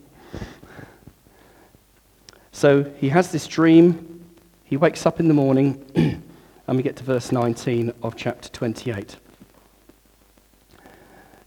so 2.50 2.84
he 2.96 3.10
has 3.10 3.30
this 3.30 3.46
dream. 3.46 4.24
He 4.64 4.78
wakes 4.78 5.04
up 5.04 5.20
in 5.20 5.28
the 5.28 5.34
morning, 5.34 5.84
and 6.66 6.76
we 6.78 6.82
get 6.82 6.96
to 6.96 7.04
verse 7.04 7.30
19 7.30 7.92
of 8.02 8.16
chapter 8.16 8.48
28. 8.48 9.16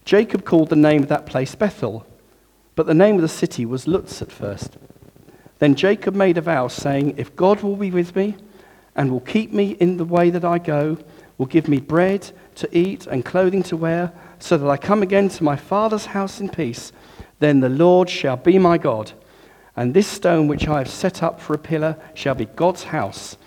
Jacob 0.05 0.45
called 0.45 0.69
the 0.69 0.75
name 0.75 1.01
of 1.01 1.09
that 1.09 1.25
place 1.25 1.55
Bethel, 1.55 2.05
but 2.75 2.85
the 2.85 2.93
name 2.93 3.15
of 3.15 3.23
the 3.23 3.27
city 3.27 3.65
was 3.65 3.87
Luz 3.87 4.21
at 4.21 4.31
first. 4.31 4.77
Then 5.61 5.75
Jacob 5.75 6.15
made 6.15 6.39
a 6.39 6.41
vow, 6.41 6.69
saying, 6.69 7.13
If 7.17 7.35
God 7.35 7.61
will 7.61 7.75
be 7.75 7.91
with 7.91 8.15
me 8.15 8.35
and 8.95 9.11
will 9.11 9.19
keep 9.19 9.53
me 9.53 9.73
in 9.73 9.97
the 9.97 10.05
way 10.05 10.31
that 10.31 10.43
I 10.43 10.57
go, 10.57 10.97
will 11.37 11.45
give 11.45 11.67
me 11.67 11.79
bread 11.79 12.31
to 12.55 12.75
eat 12.75 13.05
and 13.05 13.23
clothing 13.23 13.61
to 13.63 13.77
wear, 13.77 14.11
so 14.39 14.57
that 14.57 14.67
I 14.67 14.75
come 14.75 15.03
again 15.03 15.29
to 15.29 15.43
my 15.43 15.55
father's 15.55 16.07
house 16.07 16.41
in 16.41 16.49
peace, 16.49 16.91
then 17.37 17.59
the 17.59 17.69
Lord 17.69 18.09
shall 18.09 18.37
be 18.37 18.57
my 18.57 18.79
God. 18.79 19.11
And 19.75 19.93
this 19.93 20.07
stone 20.07 20.47
which 20.47 20.67
I 20.67 20.79
have 20.79 20.89
set 20.89 21.21
up 21.21 21.39
for 21.39 21.53
a 21.53 21.59
pillar 21.59 21.95
shall 22.15 22.33
be 22.33 22.45
God's 22.45 22.85
house. 22.85 23.37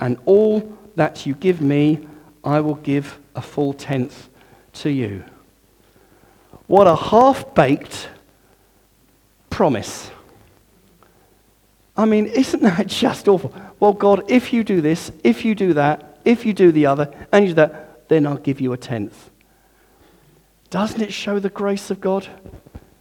And 0.00 0.16
all 0.24 0.78
that 0.96 1.26
you 1.26 1.34
give 1.34 1.60
me, 1.60 2.08
I 2.42 2.60
will 2.60 2.76
give 2.76 3.18
a 3.34 3.42
full 3.42 3.74
tenth 3.74 4.30
to 4.72 4.88
you. 4.88 5.22
What 6.66 6.86
a 6.86 6.96
half 6.96 7.54
baked 7.54 8.08
promise. 9.50 10.10
I 11.98 12.04
mean, 12.04 12.26
isn't 12.26 12.62
that 12.62 12.86
just 12.86 13.28
awful? 13.28 13.52
Well, 13.80 13.92
God, 13.92 14.30
if 14.30 14.52
you 14.52 14.62
do 14.62 14.80
this, 14.80 15.10
if 15.24 15.44
you 15.44 15.54
do 15.54 15.74
that, 15.74 16.20
if 16.24 16.46
you 16.46 16.54
do 16.54 16.70
the 16.70 16.86
other, 16.86 17.12
and 17.32 17.44
you 17.44 17.50
do 17.50 17.54
that, 17.56 18.08
then 18.08 18.26
I'll 18.26 18.36
give 18.36 18.60
you 18.60 18.72
a 18.72 18.76
tenth. 18.76 19.30
Doesn't 20.70 21.02
it 21.02 21.12
show 21.12 21.38
the 21.38 21.50
grace 21.50 21.90
of 21.90 22.00
God? 22.00 22.28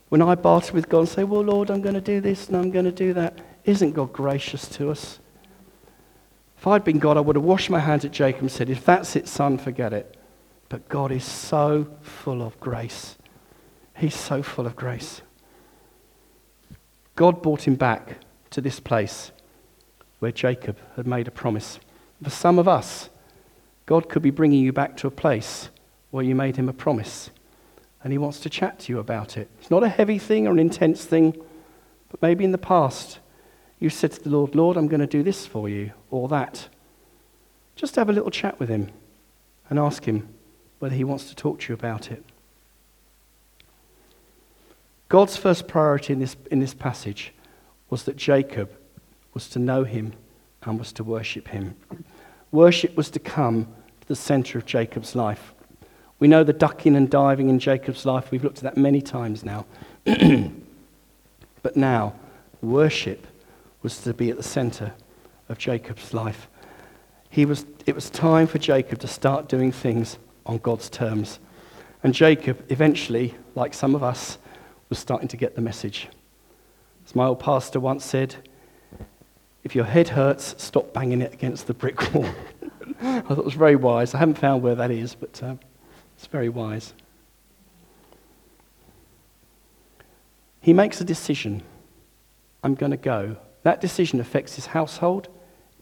When 0.10 0.22
I 0.22 0.36
barter 0.36 0.74
with 0.74 0.90
God 0.90 1.00
and 1.00 1.10
say, 1.10 1.24
Well, 1.24 1.42
Lord, 1.42 1.70
I'm 1.70 1.82
going 1.82 1.96
to 1.96 2.02
do 2.02 2.20
this 2.22 2.48
and 2.48 2.58
I'm 2.58 2.72
going 2.72 2.86
to 2.86 2.92
do 2.92 3.14
that, 3.14 3.40
isn't 3.66 3.92
God 3.92 4.14
gracious 4.14 4.68
to 4.70 4.90
us? 4.90 5.20
If 6.58 6.66
I'd 6.66 6.84
been 6.84 6.98
God, 6.98 7.18
I 7.18 7.20
would 7.20 7.36
have 7.36 7.46
washed 7.46 7.70
my 7.70 7.80
hands 7.80 8.06
at 8.06 8.12
Jacob 8.12 8.42
and 8.42 8.52
said, 8.52 8.70
If 8.70 8.86
that's 8.86 9.16
it, 9.16 9.28
son, 9.28 9.58
forget 9.58 9.94
it. 9.94 10.18
But 10.70 10.88
God 10.90 11.12
is 11.12 11.24
so 11.24 11.88
full 12.02 12.42
of 12.42 12.60
grace. 12.60 13.18
He's 13.98 14.16
so 14.16 14.42
full 14.42 14.66
of 14.66 14.76
grace. 14.76 15.22
God 17.16 17.42
brought 17.42 17.68
him 17.68 17.76
back 17.76 18.18
to 18.52 18.62
this 18.62 18.80
place 18.80 19.32
where 20.20 20.32
Jacob 20.32 20.78
had 20.96 21.08
made 21.08 21.28
a 21.28 21.32
promise. 21.32 21.80
For 22.24 22.30
some 22.30 22.58
of 22.60 22.68
us, 22.68 23.10
God 23.86 24.10
could 24.10 24.22
be 24.22 24.32
bringing 24.32 24.64
you 24.64 24.74
back 24.74 24.98
to 24.98 25.08
a 25.08 25.12
place 25.12 25.70
where 26.12 26.24
you 26.24 26.36
made 26.36 26.56
him 26.56 26.70
a 26.70 26.74
promise 26.74 27.30
and 28.04 28.12
he 28.12 28.18
wants 28.18 28.40
to 28.42 28.50
chat 28.50 28.80
to 28.80 28.94
you 28.94 29.00
about 29.00 29.38
it. 29.38 29.50
It's 29.60 29.72
not 29.72 29.84
a 29.84 29.90
heavy 29.90 30.20
thing 30.20 30.48
or 30.48 30.52
an 30.52 30.60
intense 30.60 31.04
thing, 31.04 31.36
but 32.10 32.22
maybe 32.22 32.44
in 32.44 32.52
the 32.52 32.58
past 32.58 33.20
you 33.80 33.90
said 33.90 34.12
to 34.14 34.24
the 34.24 34.30
Lord, 34.30 34.56
Lord, 34.56 34.78
I'm 34.78 34.88
going 34.88 35.02
to 35.02 35.08
do 35.08 35.24
this 35.24 35.46
for 35.46 35.70
you 35.70 35.92
or 36.10 36.28
that. 36.30 36.70
Just 37.76 37.96
have 37.96 38.10
a 38.10 38.14
little 38.14 38.32
chat 38.32 38.60
with 38.60 38.70
him 38.70 38.90
and 39.70 39.78
ask 39.78 40.06
him 40.06 40.30
whether 40.80 40.96
he 40.96 41.04
wants 41.04 41.30
to 41.30 41.36
talk 41.36 41.60
to 41.60 41.70
you 41.70 41.74
about 41.76 42.12
it. 42.12 42.24
God's 45.10 45.38
first 45.38 45.68
priority 45.68 46.14
in 46.14 46.20
this, 46.20 46.36
in 46.52 46.60
this 46.60 46.74
passage 46.74 47.34
was 47.90 48.04
that 48.04 48.18
Jacob 48.18 48.72
was 49.34 49.50
to 49.50 49.60
know 49.60 49.84
him 49.84 50.14
and 50.64 50.80
was 50.80 50.92
to 50.94 51.04
worship 51.04 51.50
him. 51.50 51.76
Worship 52.52 52.96
was 52.96 53.10
to 53.12 53.20
come 53.20 53.66
to 54.02 54.08
the 54.08 54.16
center 54.16 54.58
of 54.58 54.66
Jacob's 54.66 55.16
life. 55.16 55.54
We 56.20 56.28
know 56.28 56.44
the 56.44 56.54
ducking 56.54 56.96
and 56.96 57.10
diving 57.10 57.50
in 57.50 57.60
Jacob's 57.60 58.06
life. 58.06 58.32
We've 58.32 58.44
looked 58.44 58.58
at 58.58 58.64
that 58.64 58.78
many 58.78 59.02
times 59.02 59.46
now. 59.46 59.66
but 60.06 61.76
now, 61.76 62.16
worship 62.62 63.28
was 63.84 64.00
to 64.02 64.14
be 64.14 64.32
at 64.32 64.38
the 64.38 64.44
center 64.44 64.94
of 65.50 65.58
Jacob's 65.58 66.14
life. 66.14 66.48
He 67.30 67.46
was, 67.46 67.66
it 67.86 67.94
was 67.94 68.10
time 68.10 68.48
for 68.48 68.58
Jacob 68.58 69.00
to 69.00 69.08
start 69.08 69.48
doing 69.48 69.72
things 69.72 70.18
on 70.46 70.58
God's 70.58 70.90
terms. 70.90 71.40
And 72.04 72.14
Jacob, 72.14 72.64
eventually, 72.70 73.36
like 73.56 73.74
some 73.74 73.94
of 73.94 74.02
us, 74.02 74.38
was 74.90 74.98
starting 74.98 75.28
to 75.28 75.38
get 75.38 75.56
the 75.56 75.62
message. 75.62 76.08
As 77.08 77.16
my 77.16 77.26
old 77.26 77.40
pastor 77.40 77.80
once 77.80 78.04
said, 78.04 78.36
if 79.64 79.74
your 79.74 79.86
head 79.86 80.10
hurts, 80.10 80.56
stop 80.58 80.92
banging 80.92 81.22
it 81.22 81.34
against 81.34 81.68
the 81.68 81.74
brick 81.74 82.14
wall. 82.14 82.26
I 83.02 83.22
thought 83.22 83.38
it 83.38 83.46
was 83.46 83.54
very 83.54 83.78
wise. 83.78 84.14
I 84.14 84.18
haven't 84.18 84.38
found 84.38 84.62
where 84.62 84.76
that 84.76 84.92
is, 84.92 85.16
but 85.16 85.42
uh, 85.42 85.56
it's 86.18 86.28
very 86.28 86.50
wise. 86.50 86.94
He 90.60 90.74
makes 90.74 91.00
a 91.00 91.06
decision. 91.06 91.64
I'm 92.62 92.76
going 92.76 92.92
to 92.92 92.98
go. 92.98 93.38
That 93.64 93.80
decision 93.80 94.20
affects 94.20 94.56
his 94.56 94.66
household, 94.66 95.30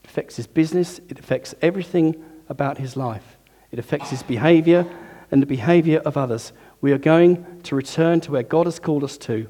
it 0.03 0.08
affects 0.08 0.36
his 0.36 0.46
business, 0.46 1.00
it 1.10 1.17
affects 1.17 1.55
everything 1.60 2.24
about 2.50 2.77
his 2.77 2.96
life. 2.96 3.38
It 3.72 3.79
affects 3.79 4.12
his 4.12 4.22
behavior 4.22 4.86
and 5.32 5.41
the 5.41 5.48
behavior 5.48 6.03
of 6.05 6.17
others. 6.17 6.53
We 6.82 6.91
are 6.91 7.00
going 7.00 7.62
to 7.63 7.75
return 7.75 8.20
to 8.22 8.32
where 8.32 8.44
God 8.44 8.67
has 8.67 8.77
called 8.77 9.03
us 9.03 9.17
to. 9.20 9.50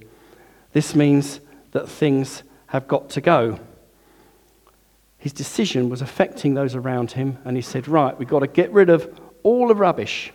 This 0.71 0.95
means 0.95 1.41
that 1.75 1.89
things 1.89 2.41
have 2.67 2.87
got 2.87 3.09
to 3.09 3.19
go. 3.19 3.59
His 5.17 5.33
decision 5.33 5.89
was 5.89 6.01
affecting 6.01 6.53
those 6.53 6.73
around 6.73 7.11
him, 7.11 7.37
and 7.43 7.57
he 7.57 7.61
said, 7.61 7.89
Right, 7.89 8.17
we've 8.17 8.29
got 8.29 8.39
to 8.39 8.47
get 8.47 8.71
rid 8.71 8.89
of 8.89 9.19
all 9.43 9.67
the 9.67 9.75
rubbish. 9.75 10.31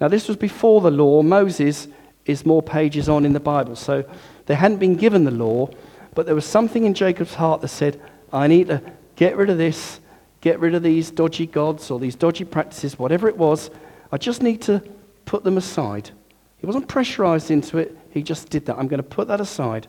Now, 0.00 0.08
this 0.08 0.26
was 0.26 0.38
before 0.38 0.80
the 0.80 0.90
law. 0.90 1.20
Moses 1.20 1.86
is 2.24 2.46
more 2.46 2.62
pages 2.62 3.10
on 3.10 3.26
in 3.26 3.34
the 3.34 3.40
Bible. 3.40 3.76
So 3.76 4.04
they 4.46 4.54
hadn't 4.54 4.78
been 4.78 4.96
given 4.96 5.24
the 5.24 5.30
law, 5.30 5.68
but 6.14 6.24
there 6.24 6.34
was 6.34 6.46
something 6.46 6.86
in 6.86 6.94
Jacob's 6.94 7.34
heart 7.34 7.60
that 7.60 7.68
said, 7.68 8.00
I 8.32 8.46
need 8.46 8.68
to 8.68 8.80
get 9.16 9.36
rid 9.36 9.50
of 9.50 9.58
this, 9.58 10.00
get 10.40 10.60
rid 10.60 10.74
of 10.74 10.82
these 10.82 11.10
dodgy 11.10 11.46
gods 11.46 11.90
or 11.90 12.00
these 12.00 12.14
dodgy 12.14 12.44
practices, 12.44 12.98
whatever 12.98 13.28
it 13.28 13.36
was. 13.36 13.70
I 14.10 14.16
just 14.16 14.42
need 14.42 14.62
to 14.62 14.82
put 15.26 15.44
them 15.44 15.58
aside. 15.58 16.10
He 16.56 16.64
wasn't 16.64 16.88
pressurized 16.88 17.50
into 17.50 17.76
it, 17.76 17.98
he 18.12 18.22
just 18.22 18.48
did 18.48 18.64
that. 18.64 18.78
I'm 18.78 18.88
going 18.88 19.02
to 19.02 19.02
put 19.02 19.28
that 19.28 19.42
aside. 19.42 19.88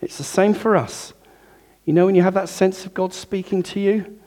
It's 0.00 0.18
the 0.18 0.24
same 0.24 0.54
for 0.54 0.76
us. 0.76 1.12
You 1.84 1.92
know, 1.92 2.06
when 2.06 2.14
you 2.14 2.22
have 2.22 2.34
that 2.34 2.48
sense 2.48 2.86
of 2.86 2.94
God 2.94 3.12
speaking 3.12 3.62
to 3.64 3.80
you, 3.80 4.18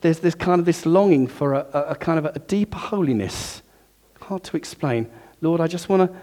there's 0.00 0.20
this 0.20 0.34
kind 0.34 0.60
of 0.60 0.66
this 0.66 0.86
longing 0.86 1.26
for 1.26 1.54
a, 1.54 1.66
a, 1.72 1.80
a 1.90 1.94
kind 1.94 2.18
of 2.18 2.24
a 2.26 2.38
deeper 2.38 2.78
holiness 2.78 3.62
hard 4.26 4.42
to 4.42 4.56
explain. 4.56 5.08
Lord, 5.40 5.60
I 5.60 5.68
just 5.68 5.88
want 5.88 6.10
to 6.10 6.18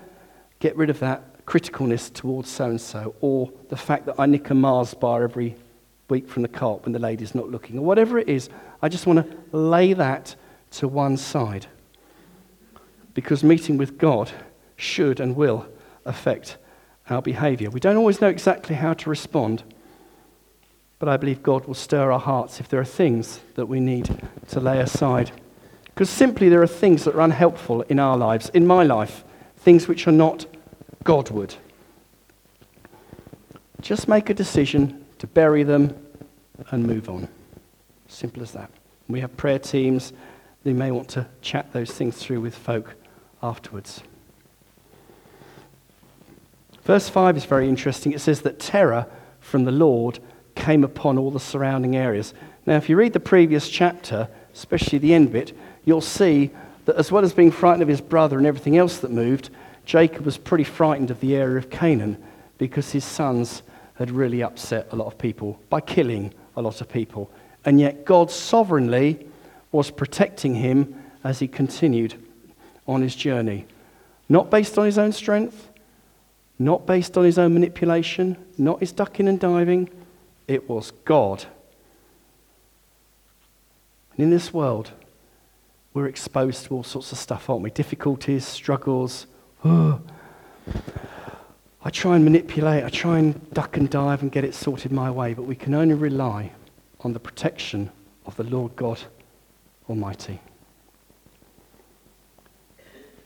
get 0.60 0.75
rid 0.75 0.90
of 0.90 1.00
that 1.00 1.46
criticalness 1.46 2.12
towards 2.13 2.50
so 2.50 2.66
and 2.66 2.82
so, 2.82 3.16
or 3.22 3.52
the 3.70 3.78
fact 3.78 4.06
that 4.08 4.16
I 4.20 4.25
nick 4.25 4.50
a 4.50 4.54
Mars 4.54 4.94
bar 4.94 5.24
every 5.24 5.56
week 6.10 6.28
from 6.28 6.42
the 6.42 6.50
cart 6.50 6.84
when 6.84 6.92
the 6.92 7.00
lady's 7.00 7.34
not 7.34 7.50
looking, 7.50 7.80
or 7.80 7.86
whatever 7.86 8.20
it 8.20 8.28
is. 8.28 8.50
I 8.82 8.90
just 8.90 9.08
want 9.08 9.20
to 9.20 9.58
lay 9.58 9.94
that 9.94 10.36
to 10.72 10.88
one 10.88 11.16
side. 11.16 11.68
Because 13.13 13.44
meeting 13.44 13.78
with 13.78 13.98
God 13.98 14.32
should 14.75 15.20
and 15.20 15.36
will 15.36 15.66
affect 16.04 16.58
our 17.10 17.22
behavior. 17.22 17.70
We 17.70 17.80
don't 17.80 17.98
always 17.98 18.22
know 18.22 18.30
exactly 18.30 18.76
how 18.76 18.94
to 18.94 19.10
respond, 19.10 19.64
but 21.00 21.10
I 21.10 21.18
believe 21.18 21.44
God 21.44 21.66
will 21.66 21.74
stir 21.74 22.12
our 22.12 22.20
hearts 22.20 22.60
if 22.60 22.70
there 22.70 22.80
are 22.80 22.86
things 22.86 23.42
that 23.56 23.66
we 23.66 23.80
need 23.80 24.10
to 24.50 24.60
lay 24.60 24.80
aside. 24.80 25.32
Because 25.86 26.10
simply 26.10 26.50
there 26.50 26.62
are 26.62 26.68
things 26.68 27.04
that 27.04 27.16
are 27.16 27.22
unhelpful 27.22 27.82
in 27.84 28.00
our 28.00 28.18
lives, 28.18 28.50
in 28.50 28.66
my 28.66 28.84
life, 28.84 29.24
things 29.58 29.88
which 29.88 30.08
are 30.08 30.12
not 30.12 30.46
Godward. 31.04 31.56
Just 33.82 34.08
make 34.08 34.30
a 34.30 34.34
decision 34.34 35.06
to 35.20 35.28
bury 35.28 35.64
them 35.64 35.96
and 36.72 36.88
move 36.88 37.10
on. 37.10 37.28
Simple 38.08 38.42
as 38.42 38.54
that. 38.54 38.70
We 39.10 39.20
have 39.20 39.36
prayer 39.36 39.60
teams. 39.60 40.14
They 40.64 40.72
may 40.72 40.92
want 40.92 41.10
to 41.10 41.28
chat 41.42 41.74
those 41.74 41.92
things 41.92 42.18
through 42.18 42.40
with 42.40 42.56
folk 42.56 42.96
afterwards. 43.42 44.02
Verse 46.84 47.08
5 47.10 47.38
is 47.38 47.46
very 47.46 47.70
interesting. 47.70 48.12
It 48.12 48.22
says 48.22 48.42
that 48.42 48.60
terror 48.60 49.08
from 49.40 49.63
the 49.63 49.72
Lord 49.72 50.20
came 50.56 50.84
upon 50.84 51.18
all 51.18 51.32
the 51.32 51.40
surrounding 51.40 51.96
areas. 51.96 52.34
Now, 52.66 52.75
if 52.75 52.90
you 52.90 52.96
read 52.96 53.13
the 53.13 53.20
previous 53.20 53.70
chapter, 53.70 54.30
especially 54.54 55.00
the 55.00 55.13
end 55.13 55.32
bit, 55.32 55.56
you'll 55.86 56.02
see 56.02 56.52
that 56.86 56.96
as 56.96 57.12
well 57.12 57.24
as 57.24 57.34
being 57.34 57.52
frightened 57.52 57.82
of 57.82 57.88
his 57.88 58.02
brother 58.02 58.38
and 58.38 58.46
everything 58.46 58.78
else 58.78 58.98
that 58.98 59.12
moved, 59.12 59.50
Jacob 59.86 60.25
was 60.25 60.38
pretty 60.38 60.63
frightened 60.63 61.12
of 61.12 61.20
the 61.20 61.36
area 61.36 61.58
of 61.58 61.70
Canaan 61.70 62.22
because 62.58 62.92
his 62.92 63.04
sons 63.04 63.63
had 63.96 64.12
really 64.12 64.44
upset 64.44 64.88
a 64.92 64.96
lot 64.96 65.08
of 65.08 65.18
people 65.18 65.60
by 65.70 65.80
killing 65.80 66.34
a 66.56 66.62
lot 66.62 66.82
of 66.82 66.90
people. 66.90 67.30
And 67.66 67.80
yet, 67.80 68.06
God 68.06 68.30
sovereignly 68.30 69.25
was 69.72 69.90
protecting 69.90 70.56
him 70.56 71.02
as 71.24 71.40
he 71.40 71.48
continued 71.48 72.16
on 72.88 73.02
his 73.02 73.16
journey. 73.16 73.66
Not 74.28 74.50
based 74.50 74.78
on 74.78 74.86
his 74.86 74.98
own 74.98 75.12
strength, 75.12 75.70
not 76.63 76.86
based 76.86 77.17
on 77.17 77.25
his 77.25 77.38
own 77.38 77.53
manipulation, 77.53 78.38
not 78.58 78.79
his 78.79 78.91
ducking 78.91 79.27
and 79.27 79.39
diving. 79.39 79.89
It 80.48 80.70
was 80.70 80.91
God. 81.05 81.46
And 84.12 84.20
in 84.20 84.29
this 84.29 84.53
world, 84.53 84.91
we're 85.93 86.08
exposed 86.08 86.65
to 86.65 86.75
all 86.75 86.84
sorts 86.84 87.12
of 87.12 87.17
stuff, 87.17 87.50
aren't 87.50 87.63
we? 87.63 87.72
Difficulties, 87.72 88.46
struggles. 88.46 89.27
Oh. 89.63 90.01
I 91.86 91.89
try 91.89 92.15
and 92.15 92.24
manipulate, 92.24 92.86
I 92.86 92.89
try 92.89 93.20
and 93.20 93.51
duck 93.51 93.75
and 93.75 93.89
dive 93.89 94.22
and 94.22 94.32
get 94.32 94.46
it 94.46 94.55
sorted 94.55 94.93
my 94.93 95.12
way, 95.12 95.34
but 95.34 95.43
we 95.43 95.55
can 95.55 95.74
only 95.74 95.96
rely 95.96 96.53
on 97.01 97.12
the 97.12 97.20
protection 97.20 97.91
of 98.25 98.38
the 98.38 98.43
Lord 98.43 98.74
God 98.77 99.01
Almighty. 99.89 100.39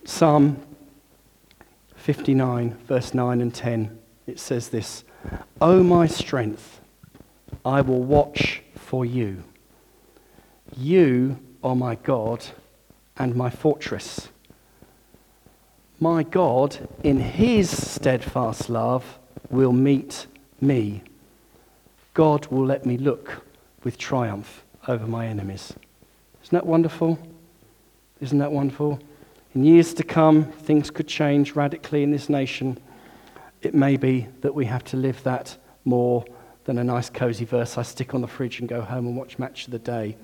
Psalm 0.05 0.59
59, 2.07 2.77
verse 2.87 3.13
9 3.13 3.41
and 3.41 3.53
10, 3.53 3.99
it 4.27 4.39
says 4.39 4.69
this 4.69 5.03
O 5.59 5.83
my 5.83 6.07
strength, 6.07 6.79
I 7.65 7.81
will 7.81 8.01
watch 8.01 8.61
for 8.75 9.05
you. 9.05 9.43
You 10.77 11.37
are 11.61 11.75
my 11.75 11.95
God 11.95 12.45
and 13.17 13.35
my 13.35 13.49
fortress. 13.49 14.29
My 15.99 16.23
God, 16.23 16.87
in 17.03 17.19
his 17.19 17.69
steadfast 17.75 18.69
love, 18.69 19.19
will 19.49 19.73
meet 19.73 20.27
me. 20.61 21.01
God 22.13 22.47
will 22.47 22.65
let 22.65 22.85
me 22.85 22.97
look 22.97 23.43
with 23.83 23.97
triumph 23.97 24.63
over 24.87 25.05
my 25.05 25.27
enemies. 25.27 25.73
Isn't 26.41 26.55
that 26.55 26.65
wonderful? 26.65 27.19
Isn't 28.21 28.39
that 28.39 28.53
wonderful? 28.53 29.01
In 29.57 29.63
years 29.63 29.95
to 29.95 30.03
come, 30.03 30.43
things 30.43 30.91
could 30.91 31.07
change 31.07 31.55
radically 31.55 32.03
in 32.03 32.11
this 32.11 32.29
nation. 32.29 32.77
It 33.63 33.73
may 33.73 33.97
be 33.97 34.27
that 34.41 34.53
we 34.53 34.65
have 34.65 34.83
to 34.83 34.97
live 34.97 35.23
that 35.23 35.57
more 35.83 36.23
than 36.65 36.77
a 36.77 36.83
nice, 36.83 37.09
cozy 37.09 37.43
verse 37.43 37.75
I 37.75 37.81
stick 37.81 38.13
on 38.13 38.21
the 38.21 38.27
fridge 38.27 38.59
and 38.59 38.69
go 38.69 38.81
home 38.81 39.07
and 39.07 39.17
watch 39.17 39.39
Match 39.39 39.65
of 39.65 39.71
the 39.71 39.79
Day. 39.79 40.15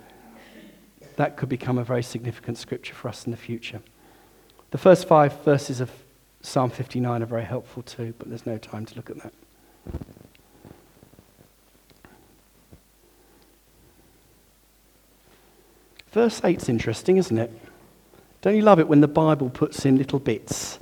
That 1.15 1.35
could 1.35 1.49
become 1.49 1.79
a 1.79 1.83
very 1.83 2.03
significant 2.03 2.59
scripture 2.59 2.93
for 2.93 3.07
us 3.07 3.25
in 3.25 3.31
the 3.31 3.37
future. 3.37 3.81
The 4.69 4.77
first 4.77 5.07
five 5.07 5.43
verses 5.43 5.81
of 5.81 5.89
Psalm 6.43 6.69
59 6.69 7.23
are 7.23 7.25
very 7.25 7.45
helpful 7.45 7.81
too, 7.81 8.13
but 8.19 8.29
there's 8.29 8.45
no 8.45 8.59
time 8.59 8.85
to 8.85 8.95
look 8.95 9.09
at 9.09 9.17
that. 9.23 9.33
Verse 16.11 16.39
8 16.43 16.61
is 16.61 16.69
interesting, 16.69 17.17
isn't 17.17 17.39
it? 17.39 17.51
Don't 18.43 18.57
you 18.57 18.61
love 18.61 18.79
it 18.79 18.89
when 18.89 18.99
the 18.99 19.07
Bible 19.07 19.49
puts 19.49 19.85
in 19.85 19.97
little 19.97 20.19
bits? 20.19 20.77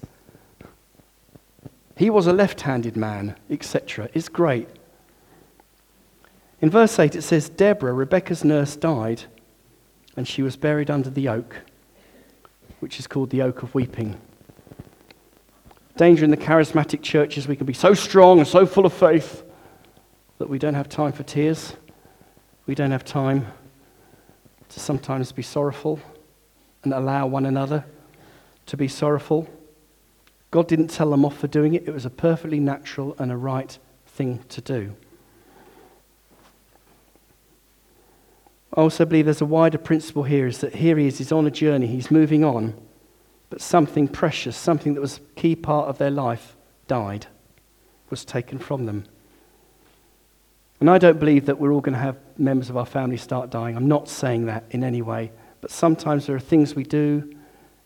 He 1.95 2.09
was 2.09 2.25
a 2.25 2.33
left 2.33 2.61
handed 2.61 2.97
man, 2.97 3.35
etc. 3.51 4.09
It's 4.15 4.29
great. 4.29 4.67
In 6.59 6.71
verse 6.71 6.97
8, 6.97 7.15
it 7.15 7.21
says 7.21 7.49
Deborah, 7.49 7.93
Rebecca's 7.93 8.43
nurse, 8.43 8.75
died, 8.75 9.25
and 10.17 10.27
she 10.27 10.41
was 10.41 10.57
buried 10.57 10.89
under 10.89 11.11
the 11.11 11.27
oak, 11.27 11.55
which 12.79 12.99
is 12.99 13.05
called 13.05 13.29
the 13.29 13.43
oak 13.43 13.61
of 13.61 13.75
weeping. 13.75 14.19
Danger 15.97 16.25
in 16.25 16.31
the 16.31 16.37
charismatic 16.37 17.03
churches, 17.03 17.47
we 17.47 17.55
can 17.55 17.67
be 17.67 17.73
so 17.73 17.93
strong 17.93 18.39
and 18.39 18.47
so 18.47 18.65
full 18.65 18.87
of 18.87 18.93
faith 18.93 19.43
that 20.39 20.49
we 20.49 20.57
don't 20.57 20.73
have 20.73 20.89
time 20.89 21.11
for 21.11 21.21
tears. 21.21 21.75
We 22.65 22.73
don't 22.73 22.89
have 22.89 23.05
time 23.05 23.45
to 24.69 24.79
sometimes 24.79 25.31
be 25.31 25.43
sorrowful 25.43 25.99
and 26.83 26.93
allow 26.93 27.27
one 27.27 27.45
another 27.45 27.85
to 28.65 28.77
be 28.77 28.87
sorrowful. 28.87 29.47
God 30.49 30.67
didn't 30.67 30.89
tell 30.89 31.11
them 31.11 31.25
off 31.25 31.37
for 31.37 31.47
doing 31.47 31.73
it, 31.73 31.87
it 31.87 31.93
was 31.93 32.05
a 32.05 32.09
perfectly 32.09 32.59
natural 32.59 33.15
and 33.19 33.31
a 33.31 33.37
right 33.37 33.77
thing 34.05 34.43
to 34.49 34.61
do. 34.61 34.95
I 38.73 38.81
also 38.81 39.03
believe 39.05 39.25
there's 39.25 39.41
a 39.41 39.45
wider 39.45 39.77
principle 39.77 40.23
here 40.23 40.47
is 40.47 40.59
that 40.59 40.75
here 40.75 40.97
he 40.97 41.07
is, 41.07 41.17
he's 41.17 41.31
on 41.31 41.45
a 41.45 41.51
journey, 41.51 41.87
he's 41.87 42.09
moving 42.09 42.43
on, 42.43 42.73
but 43.49 43.59
something 43.59 44.07
precious, 44.07 44.55
something 44.55 44.93
that 44.93 45.01
was 45.01 45.17
a 45.17 45.39
key 45.39 45.55
part 45.55 45.89
of 45.89 45.97
their 45.97 46.11
life, 46.11 46.55
died, 46.87 47.27
was 48.09 48.23
taken 48.23 48.59
from 48.59 48.85
them. 48.85 49.05
And 50.79 50.89
I 50.89 50.97
don't 50.97 51.19
believe 51.19 51.45
that 51.45 51.59
we're 51.59 51.73
all 51.73 51.81
going 51.81 51.93
to 51.93 51.99
have 51.99 52.17
members 52.37 52.69
of 52.69 52.77
our 52.77 52.85
family 52.85 53.17
start 53.17 53.49
dying. 53.49 53.75
I'm 53.75 53.87
not 53.87 54.07
saying 54.09 54.45
that 54.45 54.63
in 54.71 54.83
any 54.83 55.01
way. 55.01 55.31
But 55.61 55.71
sometimes 55.71 56.25
there 56.25 56.35
are 56.35 56.39
things 56.39 56.75
we 56.75 56.83
do, 56.83 57.33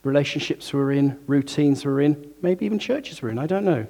relationships 0.04 0.74
we're 0.74 0.94
in, 0.94 1.20
routines 1.28 1.86
we're 1.86 2.02
in, 2.02 2.32
maybe 2.42 2.66
even 2.66 2.80
churches 2.80 3.22
we're 3.22 3.30
in, 3.30 3.40
I 3.40 3.48
don't 3.48 3.66
know. 3.66 3.86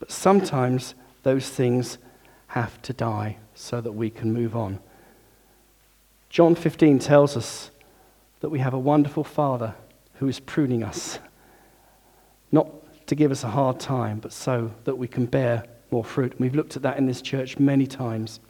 But 0.00 0.10
sometimes 0.10 0.94
those 1.22 1.48
things 1.48 1.98
have 2.48 2.80
to 2.82 2.92
die 2.92 3.38
so 3.54 3.80
that 3.80 3.92
we 3.92 4.10
can 4.10 4.32
move 4.32 4.56
on. 4.56 4.80
John 6.28 6.54
15 6.54 6.98
tells 6.98 7.36
us 7.36 7.70
that 8.40 8.50
we 8.50 8.58
have 8.58 8.74
a 8.74 8.78
wonderful 8.78 9.24
Father 9.24 9.74
who 10.14 10.28
is 10.28 10.40
pruning 10.40 10.82
us, 10.82 11.18
not 12.50 12.68
to 13.06 13.14
give 13.14 13.30
us 13.30 13.44
a 13.44 13.48
hard 13.48 13.78
time, 13.78 14.18
but 14.18 14.32
so 14.32 14.72
that 14.84 14.96
we 14.96 15.06
can 15.06 15.26
bear 15.26 15.64
more 15.90 16.04
fruit. 16.04 16.34
We've 16.40 16.54
looked 16.54 16.76
at 16.76 16.82
that 16.82 16.98
in 16.98 17.06
this 17.06 17.22
church 17.22 17.58
many 17.58 17.86
times. 17.86 18.40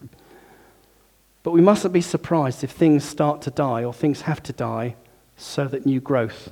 But 1.45 1.53
we 1.53 1.61
mustn't 1.61 1.93
be 1.93 2.01
surprised 2.01 2.65
if 2.65 2.71
things 2.71 3.05
start 3.05 3.43
to 3.43 3.51
die 3.51 3.85
or 3.85 3.93
things 3.93 4.23
have 4.23 4.43
to 4.45 4.53
die 4.53 4.97
so 5.37 5.67
that 5.67 5.85
new 5.85 6.01
growth 6.01 6.51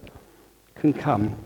can 0.75 0.93
come. 0.93 1.43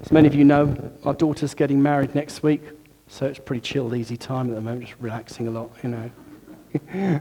As 0.00 0.10
many 0.10 0.26
of 0.26 0.34
you 0.34 0.44
know, 0.44 0.92
our 1.04 1.12
daughter's 1.12 1.52
getting 1.52 1.82
married 1.82 2.14
next 2.14 2.42
week, 2.42 2.62
so 3.06 3.26
it's 3.26 3.38
pretty 3.38 3.60
chilled, 3.60 3.94
easy 3.94 4.16
time 4.16 4.48
at 4.48 4.54
the 4.54 4.62
moment, 4.62 4.86
just 4.86 4.98
relaxing 4.98 5.46
a 5.46 5.50
lot, 5.50 5.70
you 5.82 5.90
know. 5.90 7.20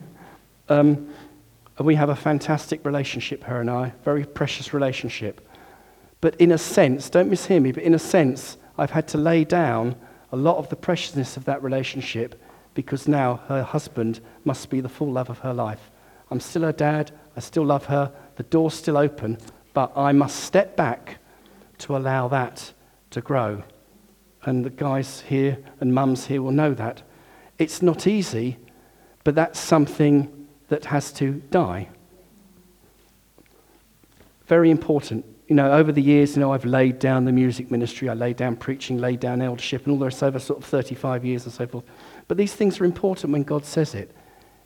um, 0.69 1.09
and 1.77 1.87
we 1.87 1.95
have 1.95 2.09
a 2.09 2.15
fantastic 2.15 2.85
relationship, 2.85 3.43
her 3.43 3.59
and 3.59 3.69
I, 3.69 3.91
very 4.05 4.23
precious 4.25 4.73
relationship. 4.73 5.45
But 6.21 6.35
in 6.35 6.53
a 6.53 6.57
sense, 6.57 7.09
don't 7.09 7.29
mishear 7.29 7.61
me, 7.61 7.73
but 7.73 7.83
in 7.83 7.93
a 7.93 7.99
sense, 7.99 8.55
I've 8.77 8.91
had 8.91 9.09
to 9.09 9.17
lay 9.17 9.43
down 9.43 9.97
a 10.31 10.37
lot 10.37 10.55
of 10.55 10.69
the 10.69 10.77
preciousness 10.77 11.35
of 11.35 11.43
that 11.45 11.61
relationship 11.61 12.41
because 12.73 13.07
now 13.07 13.37
her 13.47 13.63
husband 13.63 14.19
must 14.43 14.69
be 14.69 14.81
the 14.81 14.89
full 14.89 15.11
love 15.11 15.29
of 15.29 15.39
her 15.39 15.53
life. 15.53 15.91
I'm 16.31 16.39
still 16.39 16.63
her 16.63 16.71
dad, 16.71 17.11
I 17.35 17.39
still 17.39 17.65
love 17.65 17.85
her, 17.85 18.11
the 18.35 18.43
door's 18.43 18.73
still 18.73 18.97
open, 18.97 19.37
but 19.73 19.91
I 19.95 20.11
must 20.11 20.39
step 20.41 20.75
back 20.75 21.17
to 21.79 21.95
allow 21.95 22.27
that 22.29 22.73
to 23.11 23.21
grow. 23.21 23.63
And 24.43 24.65
the 24.65 24.69
guys 24.69 25.21
here 25.21 25.57
and 25.79 25.93
mums 25.93 26.25
here 26.25 26.41
will 26.41 26.51
know 26.51 26.73
that. 26.73 27.03
It's 27.57 27.81
not 27.81 28.07
easy, 28.07 28.57
but 29.23 29.35
that's 29.35 29.59
something 29.59 30.47
that 30.67 30.85
has 30.85 31.11
to 31.13 31.41
die. 31.51 31.89
Very 34.47 34.69
important. 34.69 35.25
You 35.47 35.55
know, 35.55 35.71
over 35.71 35.91
the 35.91 36.01
years, 36.01 36.35
you 36.35 36.39
know, 36.39 36.53
I've 36.53 36.65
laid 36.65 36.99
down 36.99 37.25
the 37.25 37.31
music 37.31 37.69
ministry, 37.69 38.07
I 38.07 38.13
laid 38.13 38.37
down 38.37 38.55
preaching, 38.55 38.97
laid 38.97 39.19
down 39.19 39.41
eldership, 39.41 39.83
and 39.83 39.91
all 39.91 39.99
the 39.99 40.05
rest 40.05 40.23
over 40.23 40.39
sort 40.39 40.59
of 40.59 40.65
35 40.65 41.25
years 41.25 41.43
and 41.43 41.53
so 41.53 41.67
forth. 41.67 41.83
But 42.27 42.37
these 42.37 42.53
things 42.53 42.79
are 42.79 42.85
important 42.85 43.33
when 43.33 43.43
God 43.43 43.65
says 43.65 43.93
it 43.93 44.15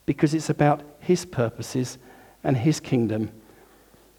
because 0.05 0.33
it's 0.33 0.49
about 0.49 0.83
His 0.99 1.25
purposes 1.25 1.97
and 2.43 2.55
His 2.55 2.79
kingdom. 2.79 3.31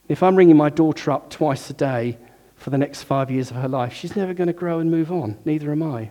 If 0.09 0.23
I'm 0.23 0.37
ringing 0.37 0.57
my 0.57 0.71
daughter 0.71 1.11
up 1.11 1.31
twice 1.31 1.71
a 1.71 1.75
day 1.75 2.19
for 2.57 2.71
the 2.71 2.79
next 2.79 3.05
five 3.05 3.31
years 3.31 3.51
of 3.51 3.57
her 3.59 3.69
life, 3.69 3.93
she's 3.93 4.17
never 4.17 4.35
going 4.35 4.49
to 4.49 4.53
grow 4.53 4.81
and 4.81 4.91
move 4.91 5.13
on. 5.13 5.39
Neither 5.45 5.71
am 5.71 5.83
I. 5.83 6.11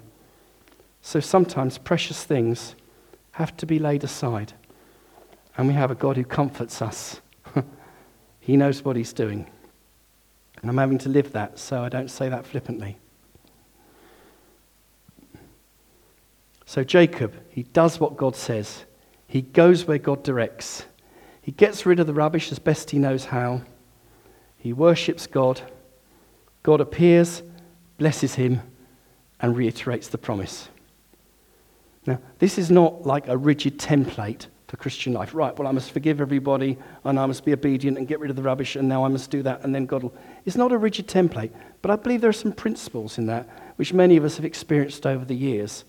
So 1.01 1.19
sometimes 1.19 1.77
precious 1.77 2.23
things 2.23 2.75
have 3.31 3.55
to 3.57 3.65
be 3.65 3.79
laid 3.79 4.03
aside. 4.03 4.53
And 5.57 5.67
we 5.67 5.73
have 5.73 5.91
a 5.91 5.95
God 5.95 6.15
who 6.15 6.23
comforts 6.23 6.81
us. 6.81 7.21
he 8.39 8.55
knows 8.55 8.85
what 8.85 8.95
He's 8.95 9.13
doing. 9.13 9.49
And 10.61 10.69
I'm 10.69 10.77
having 10.77 10.97
to 10.99 11.09
live 11.09 11.31
that, 11.33 11.59
so 11.59 11.83
I 11.83 11.89
don't 11.89 12.09
say 12.09 12.29
that 12.29 12.45
flippantly. 12.45 12.97
So 16.65 16.83
Jacob, 16.83 17.33
he 17.49 17.63
does 17.63 17.99
what 17.99 18.17
God 18.17 18.35
says. 18.35 18.85
He 19.27 19.41
goes 19.41 19.85
where 19.85 19.97
God 19.97 20.23
directs. 20.23 20.85
He 21.41 21.51
gets 21.51 21.85
rid 21.85 21.99
of 21.99 22.07
the 22.07 22.13
rubbish 22.13 22.51
as 22.51 22.59
best 22.59 22.91
he 22.91 22.99
knows 22.99 23.25
how. 23.25 23.61
He 24.57 24.73
worships 24.73 25.27
God. 25.27 25.61
God 26.63 26.81
appears, 26.81 27.41
blesses 27.97 28.35
him, 28.35 28.61
and 29.39 29.55
reiterates 29.55 30.09
the 30.09 30.17
promise. 30.17 30.67
Now, 32.05 32.19
this 32.39 32.57
is 32.57 32.69
not 32.69 33.05
like 33.05 33.27
a 33.27 33.37
rigid 33.37 33.79
template 33.79 34.47
for 34.67 34.75
Christian 34.77 35.13
life. 35.13 35.33
Right, 35.33 35.57
well, 35.57 35.67
I 35.67 35.71
must 35.71 35.91
forgive 35.91 36.19
everybody, 36.19 36.77
and 37.05 37.17
I 37.17 37.25
must 37.25 37.45
be 37.45 37.53
obedient 37.53 37.97
and 37.97 38.07
get 38.07 38.19
rid 38.19 38.29
of 38.29 38.35
the 38.35 38.43
rubbish, 38.43 38.75
and 38.75 38.89
now 38.89 39.05
I 39.05 39.07
must 39.07 39.31
do 39.31 39.41
that, 39.43 39.63
and 39.63 39.73
then 39.73 39.85
God 39.85 40.03
will. 40.03 40.13
It's 40.47 40.55
not 40.55 40.71
a 40.71 40.77
rigid 40.77 41.09
template, 41.09 41.51
but 41.81 41.91
I 41.91 41.97
believe 41.97 42.21
there 42.21 42.29
are 42.29 42.33
some 42.33 42.53
principles 42.53 43.17
in 43.17 43.25
that 43.25 43.49
which 43.75 43.91
many 43.91 44.15
of 44.15 44.23
us 44.23 44.37
have 44.37 44.45
experienced 44.45 45.05
over 45.05 45.25
the 45.25 45.35
years 45.35 45.83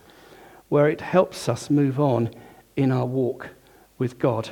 where 0.68 0.88
it 0.88 1.00
helps 1.00 1.48
us 1.48 1.70
move 1.70 2.00
on 2.00 2.30
in 2.74 2.90
our 2.90 3.06
walk 3.06 3.50
with 3.98 4.18
God. 4.18 4.50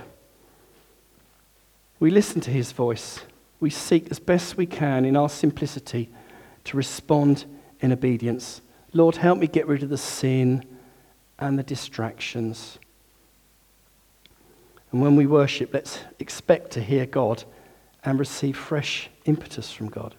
We 1.99 2.13
listen 2.13 2.41
to 2.43 2.53
his 2.53 2.71
voice. 2.71 3.23
We 3.59 3.69
seek 3.69 4.09
as 4.09 4.21
best 4.21 4.57
we 4.57 4.65
can 4.65 5.05
in 5.05 5.17
our 5.17 5.29
simplicity 5.29 6.09
to 6.67 6.77
respond 6.77 7.45
in 7.81 7.91
obedience. 7.91 8.61
Lord, 8.93 9.17
help 9.17 9.41
me 9.41 9.49
get 9.49 9.67
rid 9.67 9.83
of 9.83 9.89
the 9.89 9.99
sin 9.99 10.65
and 11.41 11.59
the 11.59 11.65
distractions. 11.65 12.79
And 14.93 15.03
when 15.03 15.17
we 15.17 15.27
worship, 15.27 15.75
let's 15.75 15.99
expect 16.21 16.71
to 16.73 16.81
hear 16.81 17.07
God 17.07 17.43
and 18.07 18.19
receive 18.19 18.57
fresh 18.57 19.11
impetus 19.25 19.73
from 19.73 19.89
God. 19.89 20.15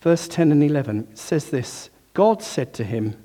Verse 0.00 0.28
10 0.28 0.52
and 0.52 0.62
11 0.62 1.14
says 1.14 1.50
this 1.50 1.90
God 2.14 2.42
said 2.42 2.72
to 2.74 2.84
him, 2.84 3.22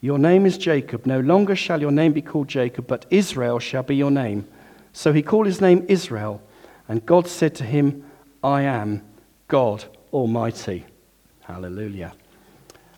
Your 0.00 0.18
name 0.18 0.46
is 0.46 0.58
Jacob. 0.58 1.06
No 1.06 1.20
longer 1.20 1.54
shall 1.54 1.80
your 1.80 1.92
name 1.92 2.12
be 2.12 2.22
called 2.22 2.48
Jacob, 2.48 2.86
but 2.86 3.06
Israel 3.10 3.58
shall 3.58 3.82
be 3.82 3.96
your 3.96 4.10
name. 4.10 4.46
So 4.92 5.12
he 5.12 5.22
called 5.22 5.46
his 5.46 5.60
name 5.60 5.84
Israel. 5.88 6.42
And 6.88 7.06
God 7.06 7.28
said 7.28 7.54
to 7.56 7.64
him, 7.64 8.04
I 8.42 8.62
am 8.62 9.02
God 9.46 9.84
Almighty. 10.12 10.84
Hallelujah. 11.42 12.14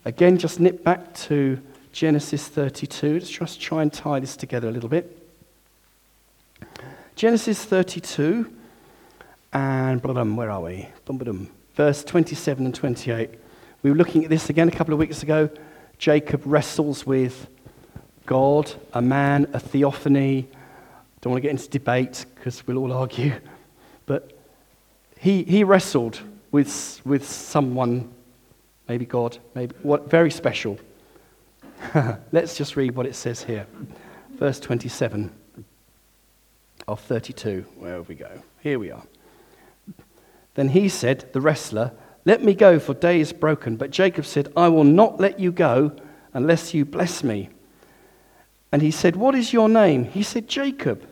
Again, 0.05 0.39
just 0.39 0.61
nip 0.61 0.83
back 0.83 1.15
to 1.15 1.61
Genesis 1.93 2.49
32. 2.49 3.15
Let's 3.15 3.31
just 3.31 3.61
try 3.61 3.83
and 3.83 3.93
tie 3.93 4.21
this 4.21 4.37
together 4.37 4.69
a 4.69 4.73
little 4.73 4.89
bit. 4.89 5.22
Genesis 7.15 7.63
32, 7.65 8.51
and 9.53 10.03
where 10.03 10.51
are 10.51 10.61
we? 10.63 10.89
Verse 11.75 12.03
27 12.05 12.65
and 12.65 12.75
28. 12.75 13.31
We 13.83 13.91
were 13.91 13.97
looking 13.97 14.25
at 14.25 14.31
this 14.31 14.49
again 14.49 14.69
a 14.69 14.73
couple 14.73 14.95
of 14.95 14.99
weeks 14.99 15.23
ago. 15.23 15.51
Jacob 15.99 16.43
wrestles 16.45 17.07
with 17.07 17.49
God, 18.25 18.73
a 18.95 19.03
man, 19.03 19.47
a 19.53 19.61
theophany. 19.61 20.49
Don't 21.21 21.33
want 21.33 21.43
to 21.43 21.49
get 21.49 21.51
into 21.51 21.69
debate 21.69 22.25
because 22.35 22.67
we'll 22.67 22.79
all 22.79 22.93
argue. 22.93 23.35
But 24.07 24.33
he, 25.19 25.45
he 25.45 25.65
wrestled 25.65 26.21
with, 26.51 27.01
with 27.05 27.29
someone, 27.29 28.11
maybe 28.89 29.05
God, 29.05 29.39
maybe 29.55 29.77
what, 29.83 30.11
very 30.11 30.31
special. 30.31 30.79
Let's 32.33 32.57
just 32.57 32.75
read 32.75 32.97
what 32.97 33.07
it 33.07 33.15
says 33.15 33.45
here. 33.45 33.67
Verse 34.39 34.59
27 34.59 35.31
of 36.89 37.01
32. 37.01 37.65
Where 37.77 38.03
we 38.03 38.15
go? 38.15 38.43
Here 38.61 38.79
we 38.79 38.91
are. 38.91 39.05
Then 40.55 40.71
he 40.71 40.89
said, 40.89 41.31
the 41.33 41.41
wrestler, 41.41 41.93
Let 42.25 42.43
me 42.43 42.55
go, 42.55 42.79
for 42.79 42.95
day 42.95 43.21
is 43.21 43.33
broken. 43.33 43.77
But 43.77 43.91
Jacob 43.91 44.27
said, 44.27 44.53
I 44.57 44.69
will 44.69 44.85
not 44.85 45.21
let 45.21 45.41
you 45.41 45.53
go 45.53 45.93
unless 46.35 46.75
you 46.75 46.85
bless 46.85 47.25
me. 47.25 47.49
And 48.71 48.83
he 48.83 48.91
said, 48.91 49.17
What 49.17 49.35
is 49.35 49.53
your 49.53 49.69
name? 49.69 50.05
He 50.05 50.23
said, 50.23 50.49
Jacob. 50.49 51.07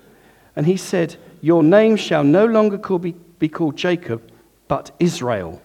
And 0.57 0.67
he 0.67 0.77
said, 0.77 1.17
Your 1.41 1.63
name 1.63 1.97
shall 1.97 2.25
no 2.25 2.45
longer 2.45 2.79
be, 2.99 3.13
be 3.39 3.49
called 3.49 3.77
Jacob, 3.77 4.31
but 4.69 4.91
Israel. 4.99 5.63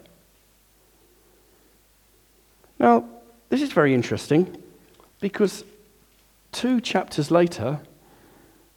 Now, 2.80 3.06
this 3.50 3.62
is 3.62 3.72
very 3.72 3.94
interesting 3.94 4.62
because 5.22 5.63
two 6.52 6.82
chapters 6.82 7.32
later, 7.32 7.80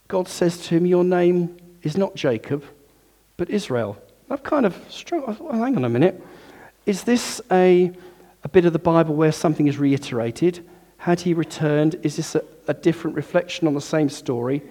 God 0.08 0.26
says 0.26 0.58
to 0.66 0.76
him, 0.76 0.86
Your 0.86 1.04
name 1.04 1.56
is 1.82 1.96
not 1.96 2.14
Jacob, 2.14 2.64
but 3.36 3.50
Israel. 3.50 3.98
I've 4.30 4.42
kind 4.42 4.66
of. 4.66 4.76
Well, 5.12 5.36
oh, 5.40 5.62
hang 5.62 5.76
on 5.76 5.84
a 5.84 5.88
minute. 5.88 6.22
Is 6.86 7.04
this 7.04 7.40
a, 7.52 7.92
a 8.42 8.48
bit 8.48 8.64
of 8.64 8.72
the 8.72 8.78
Bible 8.78 9.14
where 9.14 9.32
something 9.32 9.68
is 9.68 9.78
reiterated? 9.78 10.66
Had 10.96 11.20
he 11.20 11.34
returned? 11.34 11.96
Is 12.02 12.16
this 12.16 12.34
a, 12.34 12.42
a 12.66 12.74
different 12.74 13.16
reflection 13.16 13.68
on 13.68 13.74
the 13.74 13.80
same 13.80 14.08
story? 14.08 14.62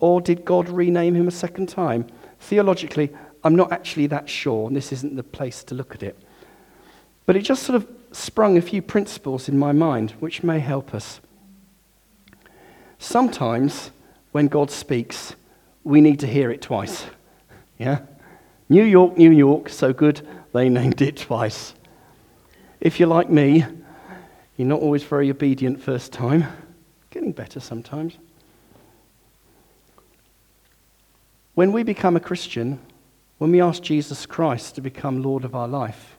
Or 0.00 0.20
did 0.20 0.44
God 0.44 0.68
rename 0.68 1.14
him 1.14 1.28
a 1.28 1.32
second 1.32 1.68
time? 1.68 2.06
Theologically, 2.40 3.10
I'm 3.44 3.56
not 3.56 3.72
actually 3.72 4.06
that 4.08 4.28
sure, 4.28 4.66
and 4.66 4.76
this 4.76 4.92
isn't 4.92 5.16
the 5.16 5.22
place 5.22 5.62
to 5.64 5.74
look 5.74 5.94
at 5.94 6.02
it. 6.02 6.18
But 7.26 7.36
it 7.36 7.42
just 7.42 7.62
sort 7.64 7.76
of 7.76 7.86
sprung 8.12 8.56
a 8.56 8.62
few 8.62 8.80
principles 8.80 9.48
in 9.48 9.58
my 9.58 9.72
mind 9.72 10.12
which 10.12 10.42
may 10.42 10.60
help 10.60 10.94
us. 10.94 11.20
Sometimes 12.98 13.90
when 14.32 14.48
God 14.48 14.70
speaks, 14.70 15.34
we 15.84 16.00
need 16.00 16.20
to 16.20 16.26
hear 16.26 16.50
it 16.50 16.62
twice. 16.62 17.06
Yeah? 17.78 18.00
New 18.68 18.84
York, 18.84 19.16
New 19.16 19.30
York, 19.30 19.68
so 19.68 19.92
good 19.92 20.26
they 20.52 20.68
named 20.68 21.00
it 21.00 21.16
twice. 21.16 21.74
If 22.80 23.00
you're 23.00 23.08
like 23.08 23.30
me, 23.30 23.64
you're 24.56 24.68
not 24.68 24.80
always 24.80 25.02
very 25.02 25.30
obedient 25.30 25.80
first 25.80 26.12
time. 26.12 26.46
Getting 27.10 27.32
better 27.32 27.60
sometimes. 27.60 28.18
When 31.54 31.72
we 31.72 31.82
become 31.82 32.16
a 32.16 32.20
Christian, 32.20 32.78
when 33.38 33.50
we 33.50 33.60
ask 33.60 33.82
Jesus 33.82 34.26
Christ 34.26 34.74
to 34.74 34.80
become 34.80 35.22
Lord 35.22 35.44
of 35.44 35.54
our 35.54 35.68
life, 35.68 36.16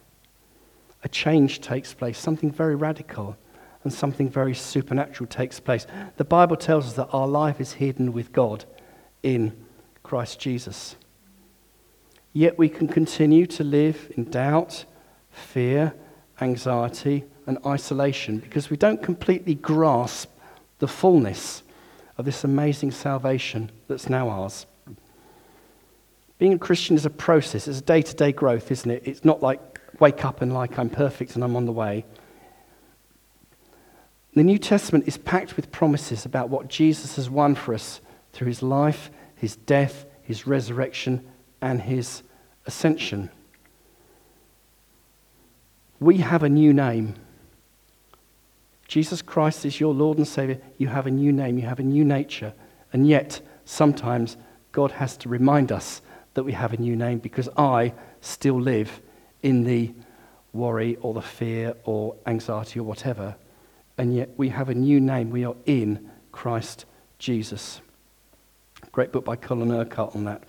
a 1.03 1.09
change 1.09 1.61
takes 1.61 1.93
place, 1.93 2.17
something 2.17 2.51
very 2.51 2.75
radical 2.75 3.37
and 3.83 3.93
something 3.93 4.29
very 4.29 4.53
supernatural 4.53 5.27
takes 5.27 5.59
place. 5.59 5.87
The 6.17 6.25
Bible 6.25 6.57
tells 6.57 6.87
us 6.87 6.93
that 6.93 7.09
our 7.13 7.27
life 7.27 7.61
is 7.61 7.73
hidden 7.73 8.11
with 8.13 8.31
God 8.31 8.65
in 9.23 9.55
Christ 10.03 10.39
Jesus. 10.39 10.95
Yet 12.33 12.57
we 12.57 12.69
can 12.69 12.87
continue 12.87 13.45
to 13.47 13.63
live 13.63 14.11
in 14.15 14.25
doubt, 14.25 14.85
fear, 15.31 15.93
anxiety, 16.41 17.23
and 17.45 17.57
isolation 17.65 18.39
because 18.39 18.69
we 18.69 18.77
don't 18.77 19.01
completely 19.01 19.55
grasp 19.55 20.29
the 20.79 20.87
fullness 20.87 21.63
of 22.17 22.25
this 22.25 22.43
amazing 22.43 22.91
salvation 22.91 23.71
that's 23.87 24.09
now 24.09 24.29
ours. 24.29 24.65
Being 26.37 26.53
a 26.53 26.59
Christian 26.59 26.95
is 26.95 27.05
a 27.05 27.09
process, 27.09 27.67
it's 27.67 27.79
a 27.79 27.83
day 27.83 28.01
to 28.01 28.15
day 28.15 28.31
growth, 28.31 28.71
isn't 28.71 28.89
it? 28.89 29.03
It's 29.05 29.25
not 29.25 29.41
like 29.41 29.79
wake 29.99 30.23
up 30.23 30.41
and 30.41 30.53
like 30.53 30.77
I'm 30.77 30.89
perfect 30.89 31.35
and 31.35 31.43
I'm 31.43 31.55
on 31.55 31.65
the 31.65 31.71
way. 31.71 32.05
The 34.39 34.45
New 34.45 34.57
Testament 34.57 35.05
is 35.05 35.17
packed 35.17 35.57
with 35.57 35.69
promises 35.69 36.23
about 36.23 36.47
what 36.47 36.69
Jesus 36.69 37.17
has 37.17 37.29
won 37.29 37.55
for 37.55 37.73
us 37.73 37.99
through 38.31 38.47
his 38.47 38.63
life, 38.63 39.11
his 39.35 39.57
death, 39.57 40.05
his 40.21 40.47
resurrection, 40.47 41.27
and 41.61 41.81
his 41.81 42.23
ascension. 42.65 43.31
We 45.99 46.19
have 46.19 46.43
a 46.43 46.47
new 46.47 46.71
name. 46.71 47.15
Jesus 48.87 49.21
Christ 49.21 49.65
is 49.65 49.81
your 49.81 49.93
Lord 49.93 50.17
and 50.17 50.25
Savior. 50.25 50.61
You 50.77 50.87
have 50.87 51.05
a 51.05 51.11
new 51.11 51.33
name, 51.33 51.57
you 51.57 51.65
have 51.65 51.81
a 51.81 51.83
new 51.83 52.05
nature. 52.05 52.53
And 52.93 53.05
yet, 53.05 53.41
sometimes 53.65 54.37
God 54.71 54.91
has 54.91 55.17
to 55.17 55.27
remind 55.27 55.69
us 55.69 56.01
that 56.35 56.45
we 56.45 56.53
have 56.53 56.71
a 56.71 56.77
new 56.77 56.95
name 56.95 57.19
because 57.19 57.49
I 57.57 57.91
still 58.21 58.61
live 58.61 59.01
in 59.43 59.65
the 59.65 59.93
worry 60.53 60.95
or 61.01 61.13
the 61.13 61.21
fear 61.21 61.75
or 61.83 62.15
anxiety 62.25 62.79
or 62.79 62.83
whatever. 62.83 63.35
And 63.99 64.15
yet, 64.15 64.29
we 64.37 64.47
have 64.47 64.69
a 64.69 64.73
new 64.73 65.01
name. 65.01 65.29
We 65.29 65.43
are 65.43 65.57
in 65.65 66.09
Christ 66.31 66.85
Jesus. 67.17 67.81
Great 68.93 69.11
book 69.11 69.25
by 69.25 69.35
Colin 69.35 69.73
Urquhart 69.73 70.15
on 70.15 70.23
that. 70.23 70.41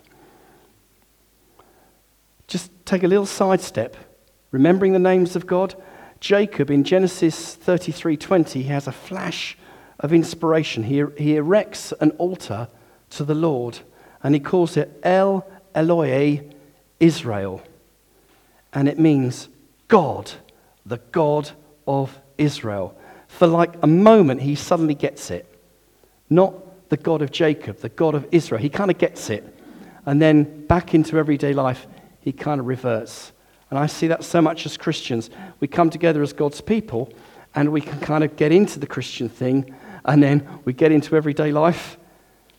Just 2.47 2.71
take 2.87 3.03
a 3.03 3.09
little 3.09 3.27
sidestep, 3.27 3.97
remembering 4.53 4.93
the 4.93 5.01
names 5.01 5.35
of 5.35 5.49
God. 5.49 5.75
Jacob 6.21 6.71
in 6.71 6.85
Genesis 6.85 7.57
33:20, 7.57 8.63
he 8.63 8.69
has 8.69 8.87
a 8.87 8.93
flash 8.93 9.59
of 9.99 10.13
inspiration. 10.13 10.85
He, 10.85 11.03
he 11.19 11.35
erects 11.35 11.93
an 12.01 12.13
altar 12.13 12.69
to 13.11 13.25
the 13.25 13.35
Lord, 13.35 13.81
and 14.23 14.33
he 14.33 14.41
calls 14.41 14.77
it 14.77 15.01
El 15.03 15.45
Elohe 15.75 16.55
Israel. 17.01 17.63
And 18.73 18.89
it 18.89 19.01
means 19.01 19.49
God, 19.89 20.31
the 20.87 20.99
God 21.11 21.51
of 21.85 22.21
Israel. 22.39 22.97
For 23.31 23.47
like 23.47 23.75
a 23.83 23.87
moment, 23.87 24.43
he 24.43 24.55
suddenly 24.55 24.95
gets 24.95 25.31
it. 25.31 25.47
Not 26.29 26.89
the 26.91 26.97
God 26.99 27.23
of 27.23 27.31
Jacob, 27.31 27.79
the 27.79 27.89
God 27.89 28.15
of 28.15 28.27
Israel. 28.33 28.61
He 28.61 28.69
kind 28.69 28.91
of 28.91 28.99
gets 28.99 29.31
it. 29.31 29.57
and 30.05 30.21
then 30.21 30.67
back 30.67 30.95
into 30.95 31.19
everyday 31.19 31.53
life, 31.53 31.87
he 32.21 32.33
kind 32.33 32.61
of 32.61 32.67
reverts. 32.67 33.33
And 33.71 33.79
I 33.79 33.87
see 33.87 34.09
that 34.09 34.25
so 34.25 34.43
much 34.43 34.67
as 34.67 34.77
Christians. 34.77 35.31
We 35.61 35.69
come 35.69 35.91
together 35.91 36.23
as 36.23 36.33
God's 36.33 36.61
people, 36.61 37.13
and 37.55 37.71
we 37.71 37.81
can 37.81 38.01
kind 38.01 38.25
of 38.25 38.37
get 38.37 38.53
into 38.53 38.79
the 38.79 38.87
Christian 38.87 39.29
thing, 39.29 39.75
and 40.05 40.23
then 40.23 40.47
we 40.65 40.73
get 40.73 40.93
into 40.93 41.17
everyday 41.17 41.53
life, 41.53 41.97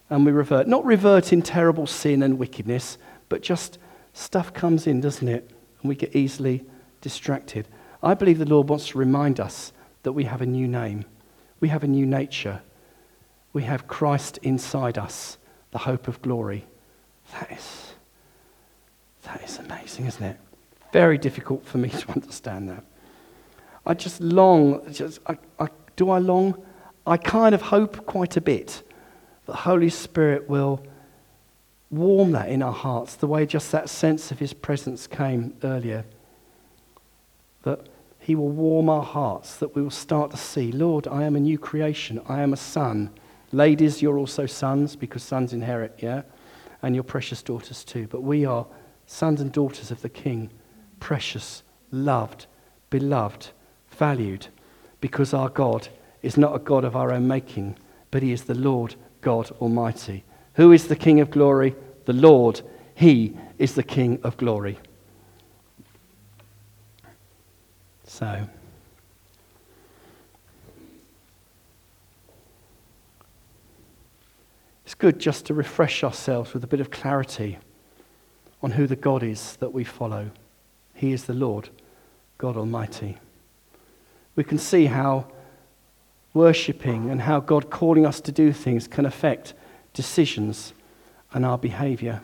and 0.09 0.25
we 0.25 0.31
revert. 0.31 0.67
Not 0.67 0.85
revert 0.85 1.33
in 1.33 1.41
terrible 1.41 1.85
sin 1.85 2.23
and 2.23 2.39
wickedness, 2.39 2.97
but 3.29 3.41
just 3.41 3.77
stuff 4.13 4.53
comes 4.53 4.87
in, 4.87 5.01
doesn't 5.01 5.27
it? 5.27 5.49
And 5.81 5.89
we 5.89 5.95
get 5.95 6.15
easily 6.15 6.63
distracted. 7.01 7.67
I 8.01 8.13
believe 8.13 8.39
the 8.39 8.45
Lord 8.45 8.69
wants 8.69 8.89
to 8.89 8.97
remind 8.97 9.39
us 9.39 9.73
that 10.03 10.13
we 10.13 10.25
have 10.25 10.41
a 10.41 10.45
new 10.45 10.67
name, 10.67 11.05
we 11.59 11.69
have 11.69 11.83
a 11.83 11.87
new 11.87 12.05
nature, 12.05 12.61
we 13.53 13.63
have 13.63 13.87
Christ 13.87 14.39
inside 14.41 14.97
us, 14.97 15.37
the 15.71 15.79
hope 15.79 16.07
of 16.07 16.21
glory. 16.21 16.65
That 17.33 17.51
is, 17.51 17.93
that 19.23 19.43
is 19.43 19.57
amazing, 19.59 20.05
isn't 20.05 20.23
it? 20.23 20.37
Very 20.91 21.17
difficult 21.17 21.65
for 21.65 21.77
me 21.77 21.89
to 22.01 22.11
understand 22.11 22.69
that. 22.69 22.83
I 23.85 23.93
just 23.93 24.21
long, 24.21 24.91
just, 24.91 25.19
I, 25.27 25.37
I, 25.59 25.67
do 25.95 26.09
I 26.09 26.19
long? 26.19 26.61
I 27.05 27.17
kind 27.17 27.55
of 27.55 27.61
hope 27.61 28.05
quite 28.05 28.37
a 28.37 28.41
bit 28.41 28.83
that 29.45 29.55
Holy 29.55 29.89
Spirit 29.89 30.47
will 30.47 30.83
warm 31.89 32.31
that 32.31 32.49
in 32.49 32.61
our 32.61 32.73
hearts, 32.73 33.15
the 33.15 33.27
way 33.27 33.45
just 33.45 33.71
that 33.71 33.89
sense 33.89 34.31
of 34.31 34.39
His 34.39 34.53
presence 34.53 35.07
came 35.07 35.55
earlier. 35.63 36.05
That 37.63 37.87
He 38.31 38.35
will 38.35 38.47
warm 38.47 38.87
our 38.87 39.03
hearts, 39.03 39.57
that 39.57 39.75
we 39.75 39.81
will 39.81 39.89
start 39.89 40.31
to 40.31 40.37
see, 40.37 40.71
Lord, 40.71 41.05
I 41.05 41.23
am 41.23 41.35
a 41.35 41.39
new 41.41 41.57
creation, 41.57 42.21
I 42.29 42.39
am 42.39 42.53
a 42.53 42.55
son. 42.55 43.09
Ladies, 43.51 44.01
you're 44.01 44.17
also 44.17 44.45
sons 44.45 44.95
because 44.95 45.21
sons 45.21 45.51
inherit, 45.51 45.99
yeah? 46.01 46.21
And 46.81 46.95
your 46.95 47.03
precious 47.03 47.43
daughters 47.43 47.83
too. 47.83 48.07
But 48.07 48.23
we 48.23 48.45
are 48.45 48.65
sons 49.05 49.41
and 49.41 49.51
daughters 49.51 49.91
of 49.91 50.01
the 50.01 50.07
King, 50.07 50.49
precious, 51.01 51.63
loved, 51.91 52.45
beloved, 52.89 53.49
valued, 53.89 54.47
because 55.01 55.33
our 55.33 55.49
God 55.49 55.89
is 56.21 56.37
not 56.37 56.55
a 56.55 56.59
God 56.59 56.85
of 56.85 56.95
our 56.95 57.11
own 57.11 57.27
making, 57.27 57.75
but 58.11 58.23
He 58.23 58.31
is 58.31 58.45
the 58.45 58.55
Lord 58.55 58.95
God 59.19 59.51
Almighty. 59.59 60.23
Who 60.53 60.71
is 60.71 60.87
the 60.87 60.95
King 60.95 61.19
of 61.19 61.31
glory? 61.31 61.75
The 62.05 62.13
Lord. 62.13 62.61
He 62.95 63.35
is 63.57 63.75
the 63.75 63.83
King 63.83 64.21
of 64.23 64.37
glory. 64.37 64.79
So. 68.11 68.45
It's 74.83 74.95
good 74.95 75.17
just 75.17 75.45
to 75.45 75.53
refresh 75.53 76.03
ourselves 76.03 76.53
with 76.53 76.61
a 76.65 76.67
bit 76.67 76.81
of 76.81 76.91
clarity 76.91 77.57
on 78.61 78.71
who 78.71 78.85
the 78.85 78.97
God 78.97 79.23
is 79.23 79.55
that 79.61 79.71
we 79.71 79.85
follow. 79.85 80.29
He 80.93 81.13
is 81.13 81.23
the 81.23 81.33
Lord, 81.33 81.69
God 82.37 82.57
Almighty. 82.57 83.17
We 84.35 84.43
can 84.43 84.57
see 84.57 84.87
how 84.87 85.27
worshipping 86.33 87.09
and 87.09 87.21
how 87.21 87.39
God 87.39 87.69
calling 87.69 88.05
us 88.05 88.19
to 88.21 88.31
do 88.33 88.51
things 88.51 88.89
can 88.89 89.05
affect 89.05 89.53
decisions 89.93 90.73
and 91.33 91.45
our 91.45 91.57
behavior. 91.57 92.21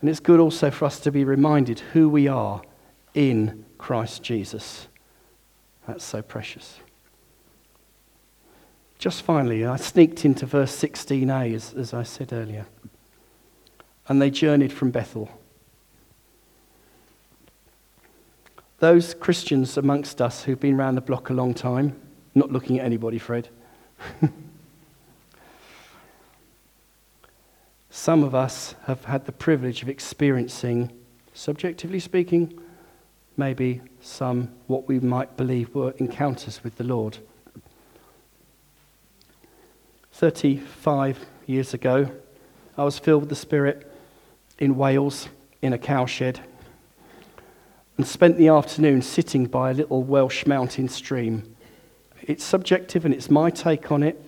And 0.00 0.08
it's 0.08 0.18
good 0.18 0.40
also 0.40 0.70
for 0.70 0.86
us 0.86 0.98
to 1.00 1.12
be 1.12 1.24
reminded 1.24 1.80
who 1.80 2.08
we 2.08 2.26
are 2.26 2.62
in 3.14 3.64
Christ 3.78 4.22
Jesus. 4.22 4.88
That's 5.86 6.04
so 6.04 6.22
precious. 6.22 6.78
Just 8.98 9.22
finally, 9.22 9.66
I 9.66 9.76
sneaked 9.76 10.24
into 10.24 10.46
verse 10.46 10.70
16a, 10.80 11.54
as, 11.54 11.74
as 11.74 11.92
I 11.92 12.04
said 12.04 12.32
earlier. 12.32 12.66
And 14.08 14.22
they 14.22 14.30
journeyed 14.30 14.72
from 14.72 14.92
Bethel. 14.92 15.28
Those 18.78 19.14
Christians 19.14 19.76
amongst 19.76 20.22
us 20.22 20.44
who've 20.44 20.60
been 20.60 20.74
around 20.74 20.94
the 20.94 21.00
block 21.00 21.30
a 21.30 21.32
long 21.32 21.54
time, 21.54 22.00
not 22.34 22.52
looking 22.52 22.78
at 22.78 22.84
anybody, 22.84 23.18
Fred. 23.18 23.48
Some 27.90 28.24
of 28.24 28.34
us 28.34 28.74
have 28.86 29.04
had 29.04 29.26
the 29.26 29.32
privilege 29.32 29.82
of 29.82 29.88
experiencing, 29.88 30.92
subjectively 31.34 32.00
speaking, 32.00 32.58
maybe 33.36 33.80
some 34.00 34.50
what 34.66 34.88
we 34.88 35.00
might 35.00 35.36
believe 35.36 35.74
were 35.74 35.92
encounters 35.98 36.62
with 36.62 36.76
the 36.76 36.84
Lord. 36.84 37.18
35 40.12 41.18
years 41.46 41.74
ago, 41.74 42.10
I 42.76 42.84
was 42.84 42.98
filled 42.98 43.22
with 43.22 43.28
the 43.28 43.36
Spirit 43.36 43.90
in 44.58 44.76
Wales 44.76 45.28
in 45.60 45.72
a 45.72 45.78
cowshed 45.78 46.40
and 47.96 48.06
spent 48.06 48.36
the 48.36 48.48
afternoon 48.48 49.02
sitting 49.02 49.46
by 49.46 49.70
a 49.70 49.74
little 49.74 50.02
Welsh 50.02 50.46
mountain 50.46 50.88
stream. 50.88 51.56
It's 52.22 52.44
subjective 52.44 53.04
and 53.04 53.12
it's 53.12 53.30
my 53.30 53.50
take 53.50 53.90
on 53.90 54.02
it, 54.02 54.22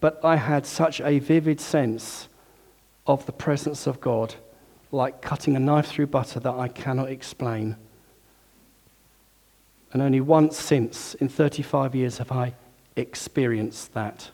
but 0.00 0.20
I 0.24 0.36
had 0.36 0.66
such 0.66 1.00
a 1.00 1.18
vivid 1.18 1.60
sense 1.60 2.28
of 3.06 3.24
the 3.26 3.32
presence 3.32 3.86
of 3.86 4.00
God, 4.00 4.34
like 4.90 5.22
cutting 5.22 5.56
a 5.56 5.60
knife 5.60 5.86
through 5.86 6.08
butter 6.08 6.40
that 6.40 6.54
I 6.54 6.68
cannot 6.68 7.08
explain. 7.08 7.76
And 9.92 10.02
only 10.02 10.20
once 10.20 10.58
since, 10.58 11.14
in 11.14 11.28
35 11.28 11.94
years, 11.94 12.18
have 12.18 12.32
I 12.32 12.54
experienced 12.96 13.94
that. 13.94 14.30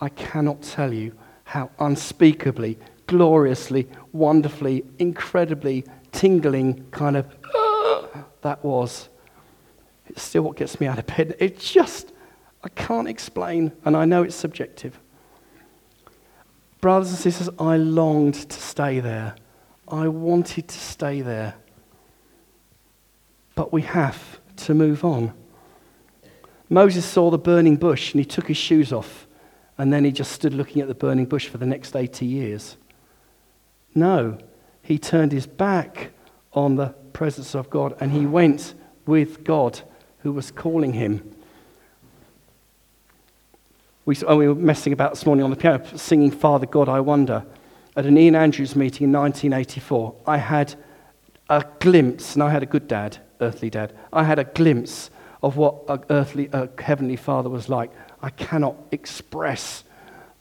I 0.00 0.08
cannot 0.10 0.62
tell 0.62 0.92
you 0.92 1.12
how 1.44 1.70
unspeakably, 1.78 2.78
gloriously, 3.06 3.88
wonderfully, 4.12 4.84
incredibly 4.98 5.84
tingling 6.12 6.86
kind 6.90 7.16
of 7.16 7.26
uh, 7.54 8.06
that 8.42 8.64
was. 8.64 9.08
It's 10.06 10.22
still 10.22 10.42
what 10.42 10.56
gets 10.56 10.80
me 10.80 10.86
out 10.86 10.98
of 10.98 11.06
bed. 11.06 11.36
It 11.38 11.58
just, 11.58 12.12
I 12.64 12.68
can't 12.70 13.08
explain, 13.08 13.72
and 13.84 13.96
I 13.96 14.04
know 14.04 14.22
it's 14.22 14.34
subjective. 14.34 14.98
Brothers 16.80 17.10
and 17.10 17.18
sisters, 17.18 17.48
I 17.58 17.76
longed 17.76 18.48
to 18.48 18.60
stay 18.60 19.00
there. 19.00 19.36
I 19.86 20.08
wanted 20.08 20.68
to 20.68 20.78
stay 20.78 21.20
there. 21.20 21.54
But 23.54 23.72
we 23.72 23.82
have 23.82 24.39
to 24.66 24.74
move 24.74 25.04
on. 25.04 25.32
Moses 26.68 27.04
saw 27.04 27.30
the 27.30 27.38
burning 27.38 27.76
bush 27.76 28.12
and 28.12 28.20
he 28.20 28.24
took 28.24 28.46
his 28.48 28.56
shoes 28.56 28.92
off 28.92 29.26
and 29.76 29.92
then 29.92 30.04
he 30.04 30.12
just 30.12 30.32
stood 30.32 30.54
looking 30.54 30.80
at 30.82 30.88
the 30.88 30.94
burning 30.94 31.26
bush 31.26 31.48
for 31.48 31.58
the 31.58 31.66
next 31.66 31.96
80 31.96 32.26
years. 32.26 32.76
No, 33.94 34.38
he 34.82 34.98
turned 34.98 35.32
his 35.32 35.46
back 35.46 36.10
on 36.52 36.76
the 36.76 36.88
presence 37.12 37.54
of 37.54 37.70
God 37.70 37.96
and 38.00 38.12
he 38.12 38.26
went 38.26 38.74
with 39.06 39.42
God 39.42 39.80
who 40.18 40.32
was 40.32 40.50
calling 40.50 40.92
him. 40.92 41.34
We, 44.04 44.16
oh, 44.26 44.36
we 44.36 44.48
were 44.48 44.54
messing 44.54 44.92
about 44.92 45.14
this 45.14 45.26
morning 45.26 45.44
on 45.44 45.50
the 45.50 45.56
piano, 45.56 45.84
singing 45.96 46.30
Father 46.30 46.66
God, 46.66 46.88
I 46.88 47.00
Wonder. 47.00 47.44
At 47.96 48.06
an 48.06 48.16
Ian 48.16 48.34
Andrews 48.34 48.76
meeting 48.76 49.04
in 49.04 49.12
1984, 49.12 50.14
I 50.26 50.36
had 50.38 50.74
a 51.48 51.64
glimpse, 51.80 52.34
and 52.34 52.42
I 52.42 52.50
had 52.50 52.62
a 52.62 52.66
good 52.66 52.88
dad, 52.88 53.18
earthly 53.40 53.70
dad. 53.70 53.92
I 54.12 54.24
had 54.24 54.38
a 54.38 54.44
glimpse 54.44 55.10
of 55.42 55.56
what 55.56 55.84
an 55.88 56.04
earthly, 56.10 56.48
a 56.52 56.68
heavenly 56.80 57.16
father 57.16 57.48
was 57.48 57.68
like. 57.68 57.90
I 58.22 58.30
cannot 58.30 58.76
express 58.90 59.84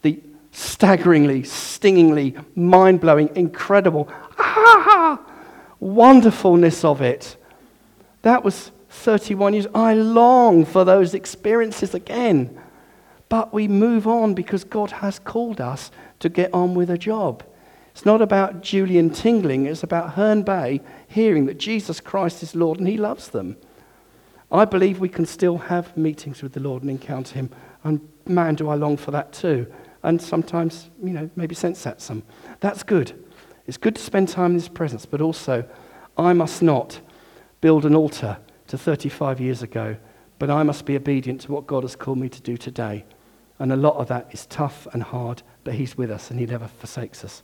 the 0.02 0.22
staggeringly, 0.52 1.44
stingingly, 1.44 2.36
mind 2.56 3.02
blowing, 3.02 3.30
incredible, 3.36 4.10
ah, 4.38 5.22
wonderfulness 5.80 6.84
of 6.84 7.02
it. 7.02 7.38
That 8.24 8.44
was 8.44 8.72
31 8.90 9.54
years. 9.54 9.68
I 9.74 9.94
long 9.94 10.66
for 10.66 10.84
those 10.84 11.14
experiences 11.14 11.94
again. 11.94 12.60
But 13.30 13.54
we 13.54 13.68
move 13.68 14.08
on 14.08 14.34
because 14.34 14.64
God 14.64 14.92
has 14.92 15.20
called 15.20 15.62
us 15.62 15.92
to 16.20 16.30
get 16.30 16.54
on 16.54 16.74
with 16.74 16.90
a 16.90 16.98
job. 16.98 17.44
It's 18.00 18.06
not 18.06 18.22
about 18.22 18.62
Julian 18.62 19.10
tingling, 19.10 19.66
it's 19.66 19.84
about 19.84 20.14
Herne 20.14 20.44
Bay 20.44 20.80
hearing 21.10 21.48
that 21.48 21.58
Jesus 21.58 22.00
Christ 22.00 22.42
is 22.42 22.56
Lord 22.56 22.80
and 22.80 22.88
He 22.88 22.96
loves 22.96 23.28
them. 23.28 23.58
I 24.50 24.64
believe 24.64 25.02
we 25.02 25.10
can 25.10 25.26
still 25.26 25.58
have 25.58 25.98
meetings 25.98 26.42
with 26.42 26.54
the 26.54 26.62
Lord 26.62 26.82
and 26.82 26.90
encounter 26.90 27.36
Him. 27.36 27.50
And 27.84 28.08
man, 28.26 28.56
do 28.56 28.70
I 28.70 28.76
long 28.76 28.96
for 28.96 29.12
that 29.12 29.34
too. 29.34 29.68
And 30.02 30.22
sometimes, 30.22 30.90
you 31.04 31.10
know, 31.10 31.30
maybe 31.36 31.56
sense 31.56 31.84
that 31.84 32.00
some. 32.00 32.24
That's 32.62 32.84
good. 32.84 33.22
It's 33.68 33.76
good 33.76 33.96
to 33.96 34.02
spend 34.02 34.30
time 34.30 34.52
in 34.52 34.54
His 34.54 34.70
presence, 34.70 35.06
but 35.06 35.20
also, 35.20 35.68
I 36.18 36.32
must 36.32 36.62
not 36.62 37.02
build 37.60 37.84
an 37.84 37.96
altar 37.96 38.38
to 38.68 38.78
35 38.78 39.42
years 39.42 39.62
ago, 39.62 39.98
but 40.38 40.50
I 40.50 40.64
must 40.64 40.86
be 40.86 40.96
obedient 40.96 41.42
to 41.42 41.52
what 41.52 41.68
God 41.68 41.84
has 41.84 41.98
called 41.98 42.20
me 42.20 42.30
to 42.30 42.42
do 42.42 42.56
today. 42.56 43.04
And 43.60 43.74
a 43.74 43.76
lot 43.76 43.98
of 43.98 44.08
that 44.08 44.30
is 44.32 44.46
tough 44.46 44.88
and 44.94 45.04
hard, 45.04 45.44
but 45.66 45.74
He's 45.74 45.98
with 45.98 46.10
us 46.10 46.32
and 46.32 46.40
He 46.40 46.46
never 46.46 46.70
forsakes 46.70 47.26
us. 47.26 47.44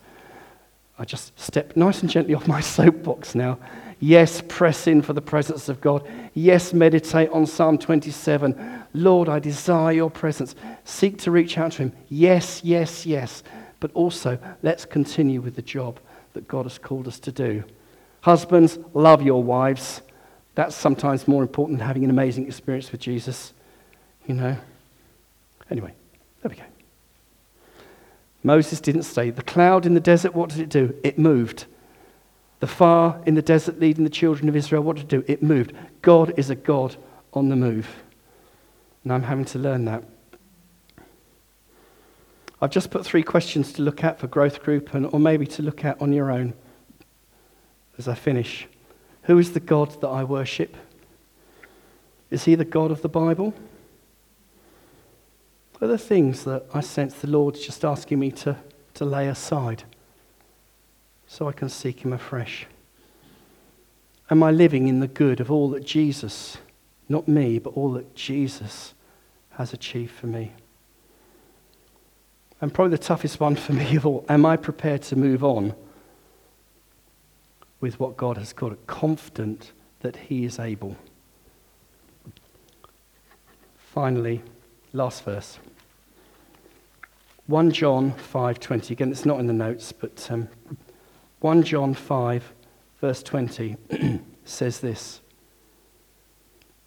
I 0.97 1.05
just 1.05 1.37
step 1.39 1.75
nice 1.75 2.01
and 2.01 2.09
gently 2.09 2.33
off 2.33 2.47
my 2.47 2.61
soapbox 2.61 3.35
now. 3.35 3.59
Yes, 3.99 4.41
press 4.47 4.87
in 4.87 5.01
for 5.01 5.13
the 5.13 5.21
presence 5.21 5.69
of 5.69 5.79
God. 5.81 6.07
Yes, 6.33 6.73
meditate 6.73 7.29
on 7.29 7.45
Psalm 7.45 7.77
27. 7.77 8.83
Lord, 8.93 9.29
I 9.29 9.39
desire 9.39 9.93
your 9.93 10.11
presence. 10.11 10.55
Seek 10.83 11.17
to 11.19 11.31
reach 11.31 11.57
out 11.57 11.73
to 11.73 11.83
Him. 11.83 11.93
Yes, 12.09 12.61
yes, 12.63 13.05
yes. 13.05 13.43
but 13.79 13.91
also 13.93 14.37
let's 14.63 14.85
continue 14.85 15.41
with 15.41 15.55
the 15.55 15.61
job 15.61 15.99
that 16.33 16.47
God 16.47 16.63
has 16.63 16.77
called 16.77 17.07
us 17.07 17.19
to 17.19 17.31
do. 17.31 17.63
Husbands, 18.21 18.79
love 18.93 19.21
your 19.21 19.43
wives. 19.43 20.01
That's 20.55 20.75
sometimes 20.75 21.27
more 21.27 21.41
important 21.41 21.79
than 21.79 21.87
having 21.87 22.03
an 22.03 22.09
amazing 22.09 22.47
experience 22.47 22.91
with 22.91 23.01
Jesus, 23.01 23.53
you 24.25 24.35
know. 24.35 24.57
Anyway, 25.69 25.93
there 26.41 26.49
we 26.49 26.55
go. 26.55 26.63
Moses 28.45 28.79
didn't 28.79 29.03
stay. 29.03 29.31
The 29.31 29.41
cloud 29.41 29.87
in 29.87 29.95
the 29.95 29.99
desert, 29.99 30.35
what 30.35 30.51
did 30.51 30.59
it 30.59 30.69
do? 30.69 30.93
It 31.03 31.17
moved. 31.17 31.65
The 32.59 32.67
fire 32.67 33.19
in 33.25 33.33
the 33.33 33.41
desert 33.41 33.79
leading 33.79 34.03
the 34.03 34.09
children 34.09 34.47
of 34.47 34.55
Israel, 34.55 34.83
what 34.83 34.97
did 34.97 35.05
it 35.05 35.09
do? 35.09 35.23
It 35.27 35.41
moved. 35.41 35.73
God 36.03 36.31
is 36.37 36.51
a 36.51 36.55
God 36.55 36.95
on 37.33 37.49
the 37.49 37.55
move. 37.55 38.03
And 39.03 39.11
I'm 39.11 39.23
having 39.23 39.45
to 39.45 39.57
learn 39.57 39.85
that. 39.85 40.03
I've 42.61 42.69
just 42.69 42.91
put 42.91 43.03
three 43.03 43.23
questions 43.23 43.73
to 43.73 43.81
look 43.81 44.03
at 44.03 44.19
for 44.19 44.27
growth 44.27 44.61
group 44.61 44.93
and, 44.93 45.07
or 45.11 45.19
maybe 45.19 45.47
to 45.47 45.63
look 45.63 45.83
at 45.83 45.99
on 45.99 46.13
your 46.13 46.31
own 46.31 46.53
as 47.97 48.07
I 48.07 48.13
finish. 48.13 48.67
Who 49.23 49.39
is 49.39 49.53
the 49.53 49.59
God 49.59 49.99
that 50.01 50.07
I 50.07 50.23
worship? 50.23 50.77
Is 52.29 52.45
he 52.45 52.53
the 52.53 52.63
God 52.63 52.91
of 52.91 53.01
the 53.01 53.09
Bible? 53.09 53.55
Are 55.81 55.87
the 55.87 55.97
things 55.97 56.45
that 56.45 56.65
I 56.73 56.79
sense 56.79 57.15
the 57.15 57.27
Lord's 57.27 57.65
just 57.65 57.83
asking 57.83 58.19
me 58.19 58.31
to, 58.31 58.57
to 58.93 59.05
lay 59.05 59.27
aside 59.27 59.83
so 61.27 61.49
I 61.49 61.51
can 61.51 61.69
seek 61.69 62.05
him 62.05 62.13
afresh? 62.13 62.65
Am 64.29 64.41
I 64.41 64.51
living 64.51 64.87
in 64.87 65.01
the 65.01 65.07
good 65.07 65.39
of 65.39 65.51
all 65.51 65.69
that 65.71 65.85
Jesus, 65.85 66.57
not 67.09 67.27
me, 67.27 67.59
but 67.59 67.71
all 67.71 67.91
that 67.91 68.15
Jesus 68.15 68.93
has 69.51 69.73
achieved 69.73 70.11
for 70.11 70.27
me? 70.27 70.53
And 72.61 72.73
probably 72.73 72.91
the 72.91 73.03
toughest 73.03 73.39
one 73.39 73.55
for 73.55 73.73
me 73.73 73.95
of 73.97 74.05
all, 74.05 74.25
am 74.29 74.45
I 74.45 74.55
prepared 74.55 75.01
to 75.03 75.15
move 75.15 75.43
on 75.43 75.75
with 77.81 77.99
what 77.99 78.15
God 78.15 78.37
has 78.37 78.53
called 78.53 78.73
it, 78.73 78.87
confident 78.87 79.73
that 79.99 80.15
He 80.15 80.45
is 80.45 80.57
able? 80.57 80.95
Finally, 83.77 84.41
last 84.93 85.23
verse. 85.23 85.59
1 87.47 87.71
John 87.71 88.11
5:20. 88.13 88.91
Again, 88.91 89.11
it's 89.11 89.25
not 89.25 89.39
in 89.39 89.47
the 89.47 89.53
notes, 89.53 89.91
but 89.91 90.27
um, 90.31 90.47
1 91.41 91.63
John 91.63 91.93
5 91.93 92.53
verse 92.99 93.21
20 93.21 93.77
says 94.45 94.79
this. 94.79 95.21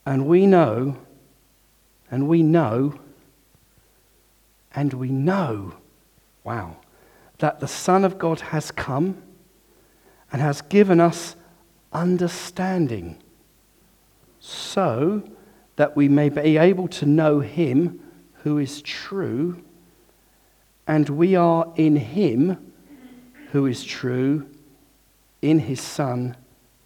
And 0.05 0.27
we 0.27 0.47
know 0.47 0.97
and 2.11 2.27
we 2.27 2.43
know 2.43 2.99
and 4.75 4.95
we 4.95 5.11
know, 5.11 5.75
wow, 6.45 6.77
that 7.39 7.61
the 7.61 7.69
Son 7.69 8.05
of 8.05 8.19
God 8.19 8.41
has 8.41 8.71
come 8.71 9.23
and 10.33 10.43
has 10.43 10.61
given 10.63 11.01
us 11.01 11.37
understanding 11.93 13.17
so 14.41 15.23
that 15.77 15.97
we 15.97 16.09
may 16.09 16.29
be 16.29 16.57
able 16.57 16.89
to 16.89 17.07
know 17.07 17.41
him 17.41 18.01
who 18.43 18.59
is 18.59 18.83
true, 18.83 19.63
and 20.89 21.11
we 21.11 21.37
are 21.37 21.71
in 21.77 21.97
him 21.97 22.73
who 23.53 23.67
is 23.67 23.85
true, 23.85 24.49
in 25.43 25.61
his 25.61 25.81
Son, 25.81 26.35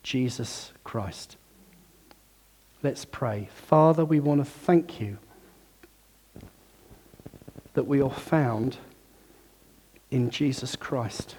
Jesus 0.03 0.73
Christ. 0.83 1.37
Let's 2.83 3.05
pray. 3.05 3.49
Father, 3.55 4.05
we 4.05 4.19
want 4.19 4.41
to 4.41 4.45
thank 4.45 5.01
you 5.01 5.19
that 7.75 7.87
we 7.87 8.03
are 8.03 8.11
found 8.11 8.77
in 10.11 10.31
Jesus 10.31 10.75
Christ. 10.75 11.37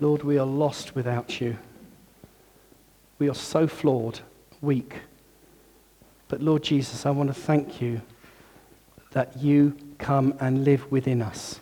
Lord, 0.00 0.22
we 0.22 0.38
are 0.38 0.46
lost 0.46 0.94
without 0.94 1.42
you. 1.42 1.58
We 3.18 3.28
are 3.28 3.34
so 3.34 3.66
flawed, 3.66 4.20
weak. 4.62 4.94
But 6.28 6.40
Lord 6.40 6.62
Jesus, 6.62 7.04
I 7.04 7.10
want 7.10 7.28
to 7.28 7.34
thank 7.34 7.82
you 7.82 8.00
that 9.12 9.36
you 9.36 9.76
come 10.00 10.34
and 10.40 10.64
live 10.64 10.90
within 10.90 11.22
us. 11.22 11.60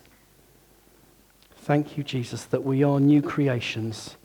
Thank 1.57 1.97
you, 1.97 2.03
Jesus, 2.03 2.45
that 2.45 2.63
we 2.63 2.83
are 2.83 2.99
new 2.99 3.21
creations. 3.21 4.15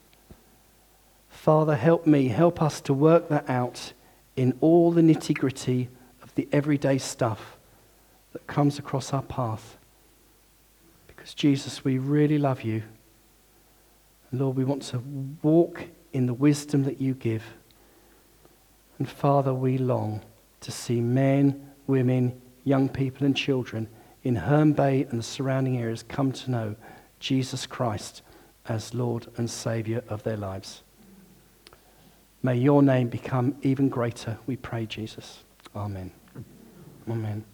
Father, 1.28 1.76
help 1.76 2.06
me, 2.06 2.28
help 2.28 2.62
us 2.62 2.80
to 2.82 2.94
work 2.94 3.28
that 3.28 3.48
out 3.50 3.92
in 4.36 4.56
all 4.62 4.92
the 4.92 5.02
nitty 5.02 5.36
gritty 5.36 5.90
of 6.22 6.34
the 6.36 6.48
everyday 6.52 6.96
stuff 6.96 7.58
that 8.32 8.46
comes 8.46 8.78
across 8.78 9.12
our 9.12 9.22
path. 9.22 9.76
Because, 11.06 11.34
Jesus, 11.34 11.84
we 11.84 11.98
really 11.98 12.38
love 12.38 12.62
you. 12.62 12.82
And 14.30 14.40
Lord, 14.40 14.56
we 14.56 14.64
want 14.64 14.82
to 14.84 15.02
walk 15.42 15.84
in 16.12 16.26
the 16.26 16.34
wisdom 16.34 16.84
that 16.84 17.00
you 17.00 17.14
give. 17.14 17.44
And 18.98 19.08
Father, 19.08 19.52
we 19.52 19.76
long 19.76 20.22
to 20.60 20.72
see 20.72 21.00
men, 21.00 21.70
women, 21.86 22.40
young 22.64 22.88
people, 22.88 23.26
and 23.26 23.36
children 23.36 23.88
in 24.24 24.36
Herne 24.36 24.72
Bay 24.72 25.06
and 25.10 25.18
the 25.18 25.22
surrounding 25.22 25.78
areas 25.78 26.02
come 26.02 26.32
to 26.32 26.50
know 26.50 26.76
Jesus 27.20 27.66
Christ 27.66 28.22
as 28.66 28.94
Lord 28.94 29.28
and 29.36 29.48
Saviour 29.48 30.02
of 30.08 30.22
their 30.22 30.38
lives. 30.38 30.82
May 32.42 32.56
your 32.56 32.82
name 32.82 33.08
become 33.08 33.56
even 33.62 33.88
greater, 33.88 34.38
we 34.46 34.56
pray, 34.56 34.86
Jesus. 34.86 35.44
Amen. 35.76 36.10
Amen. 37.08 37.44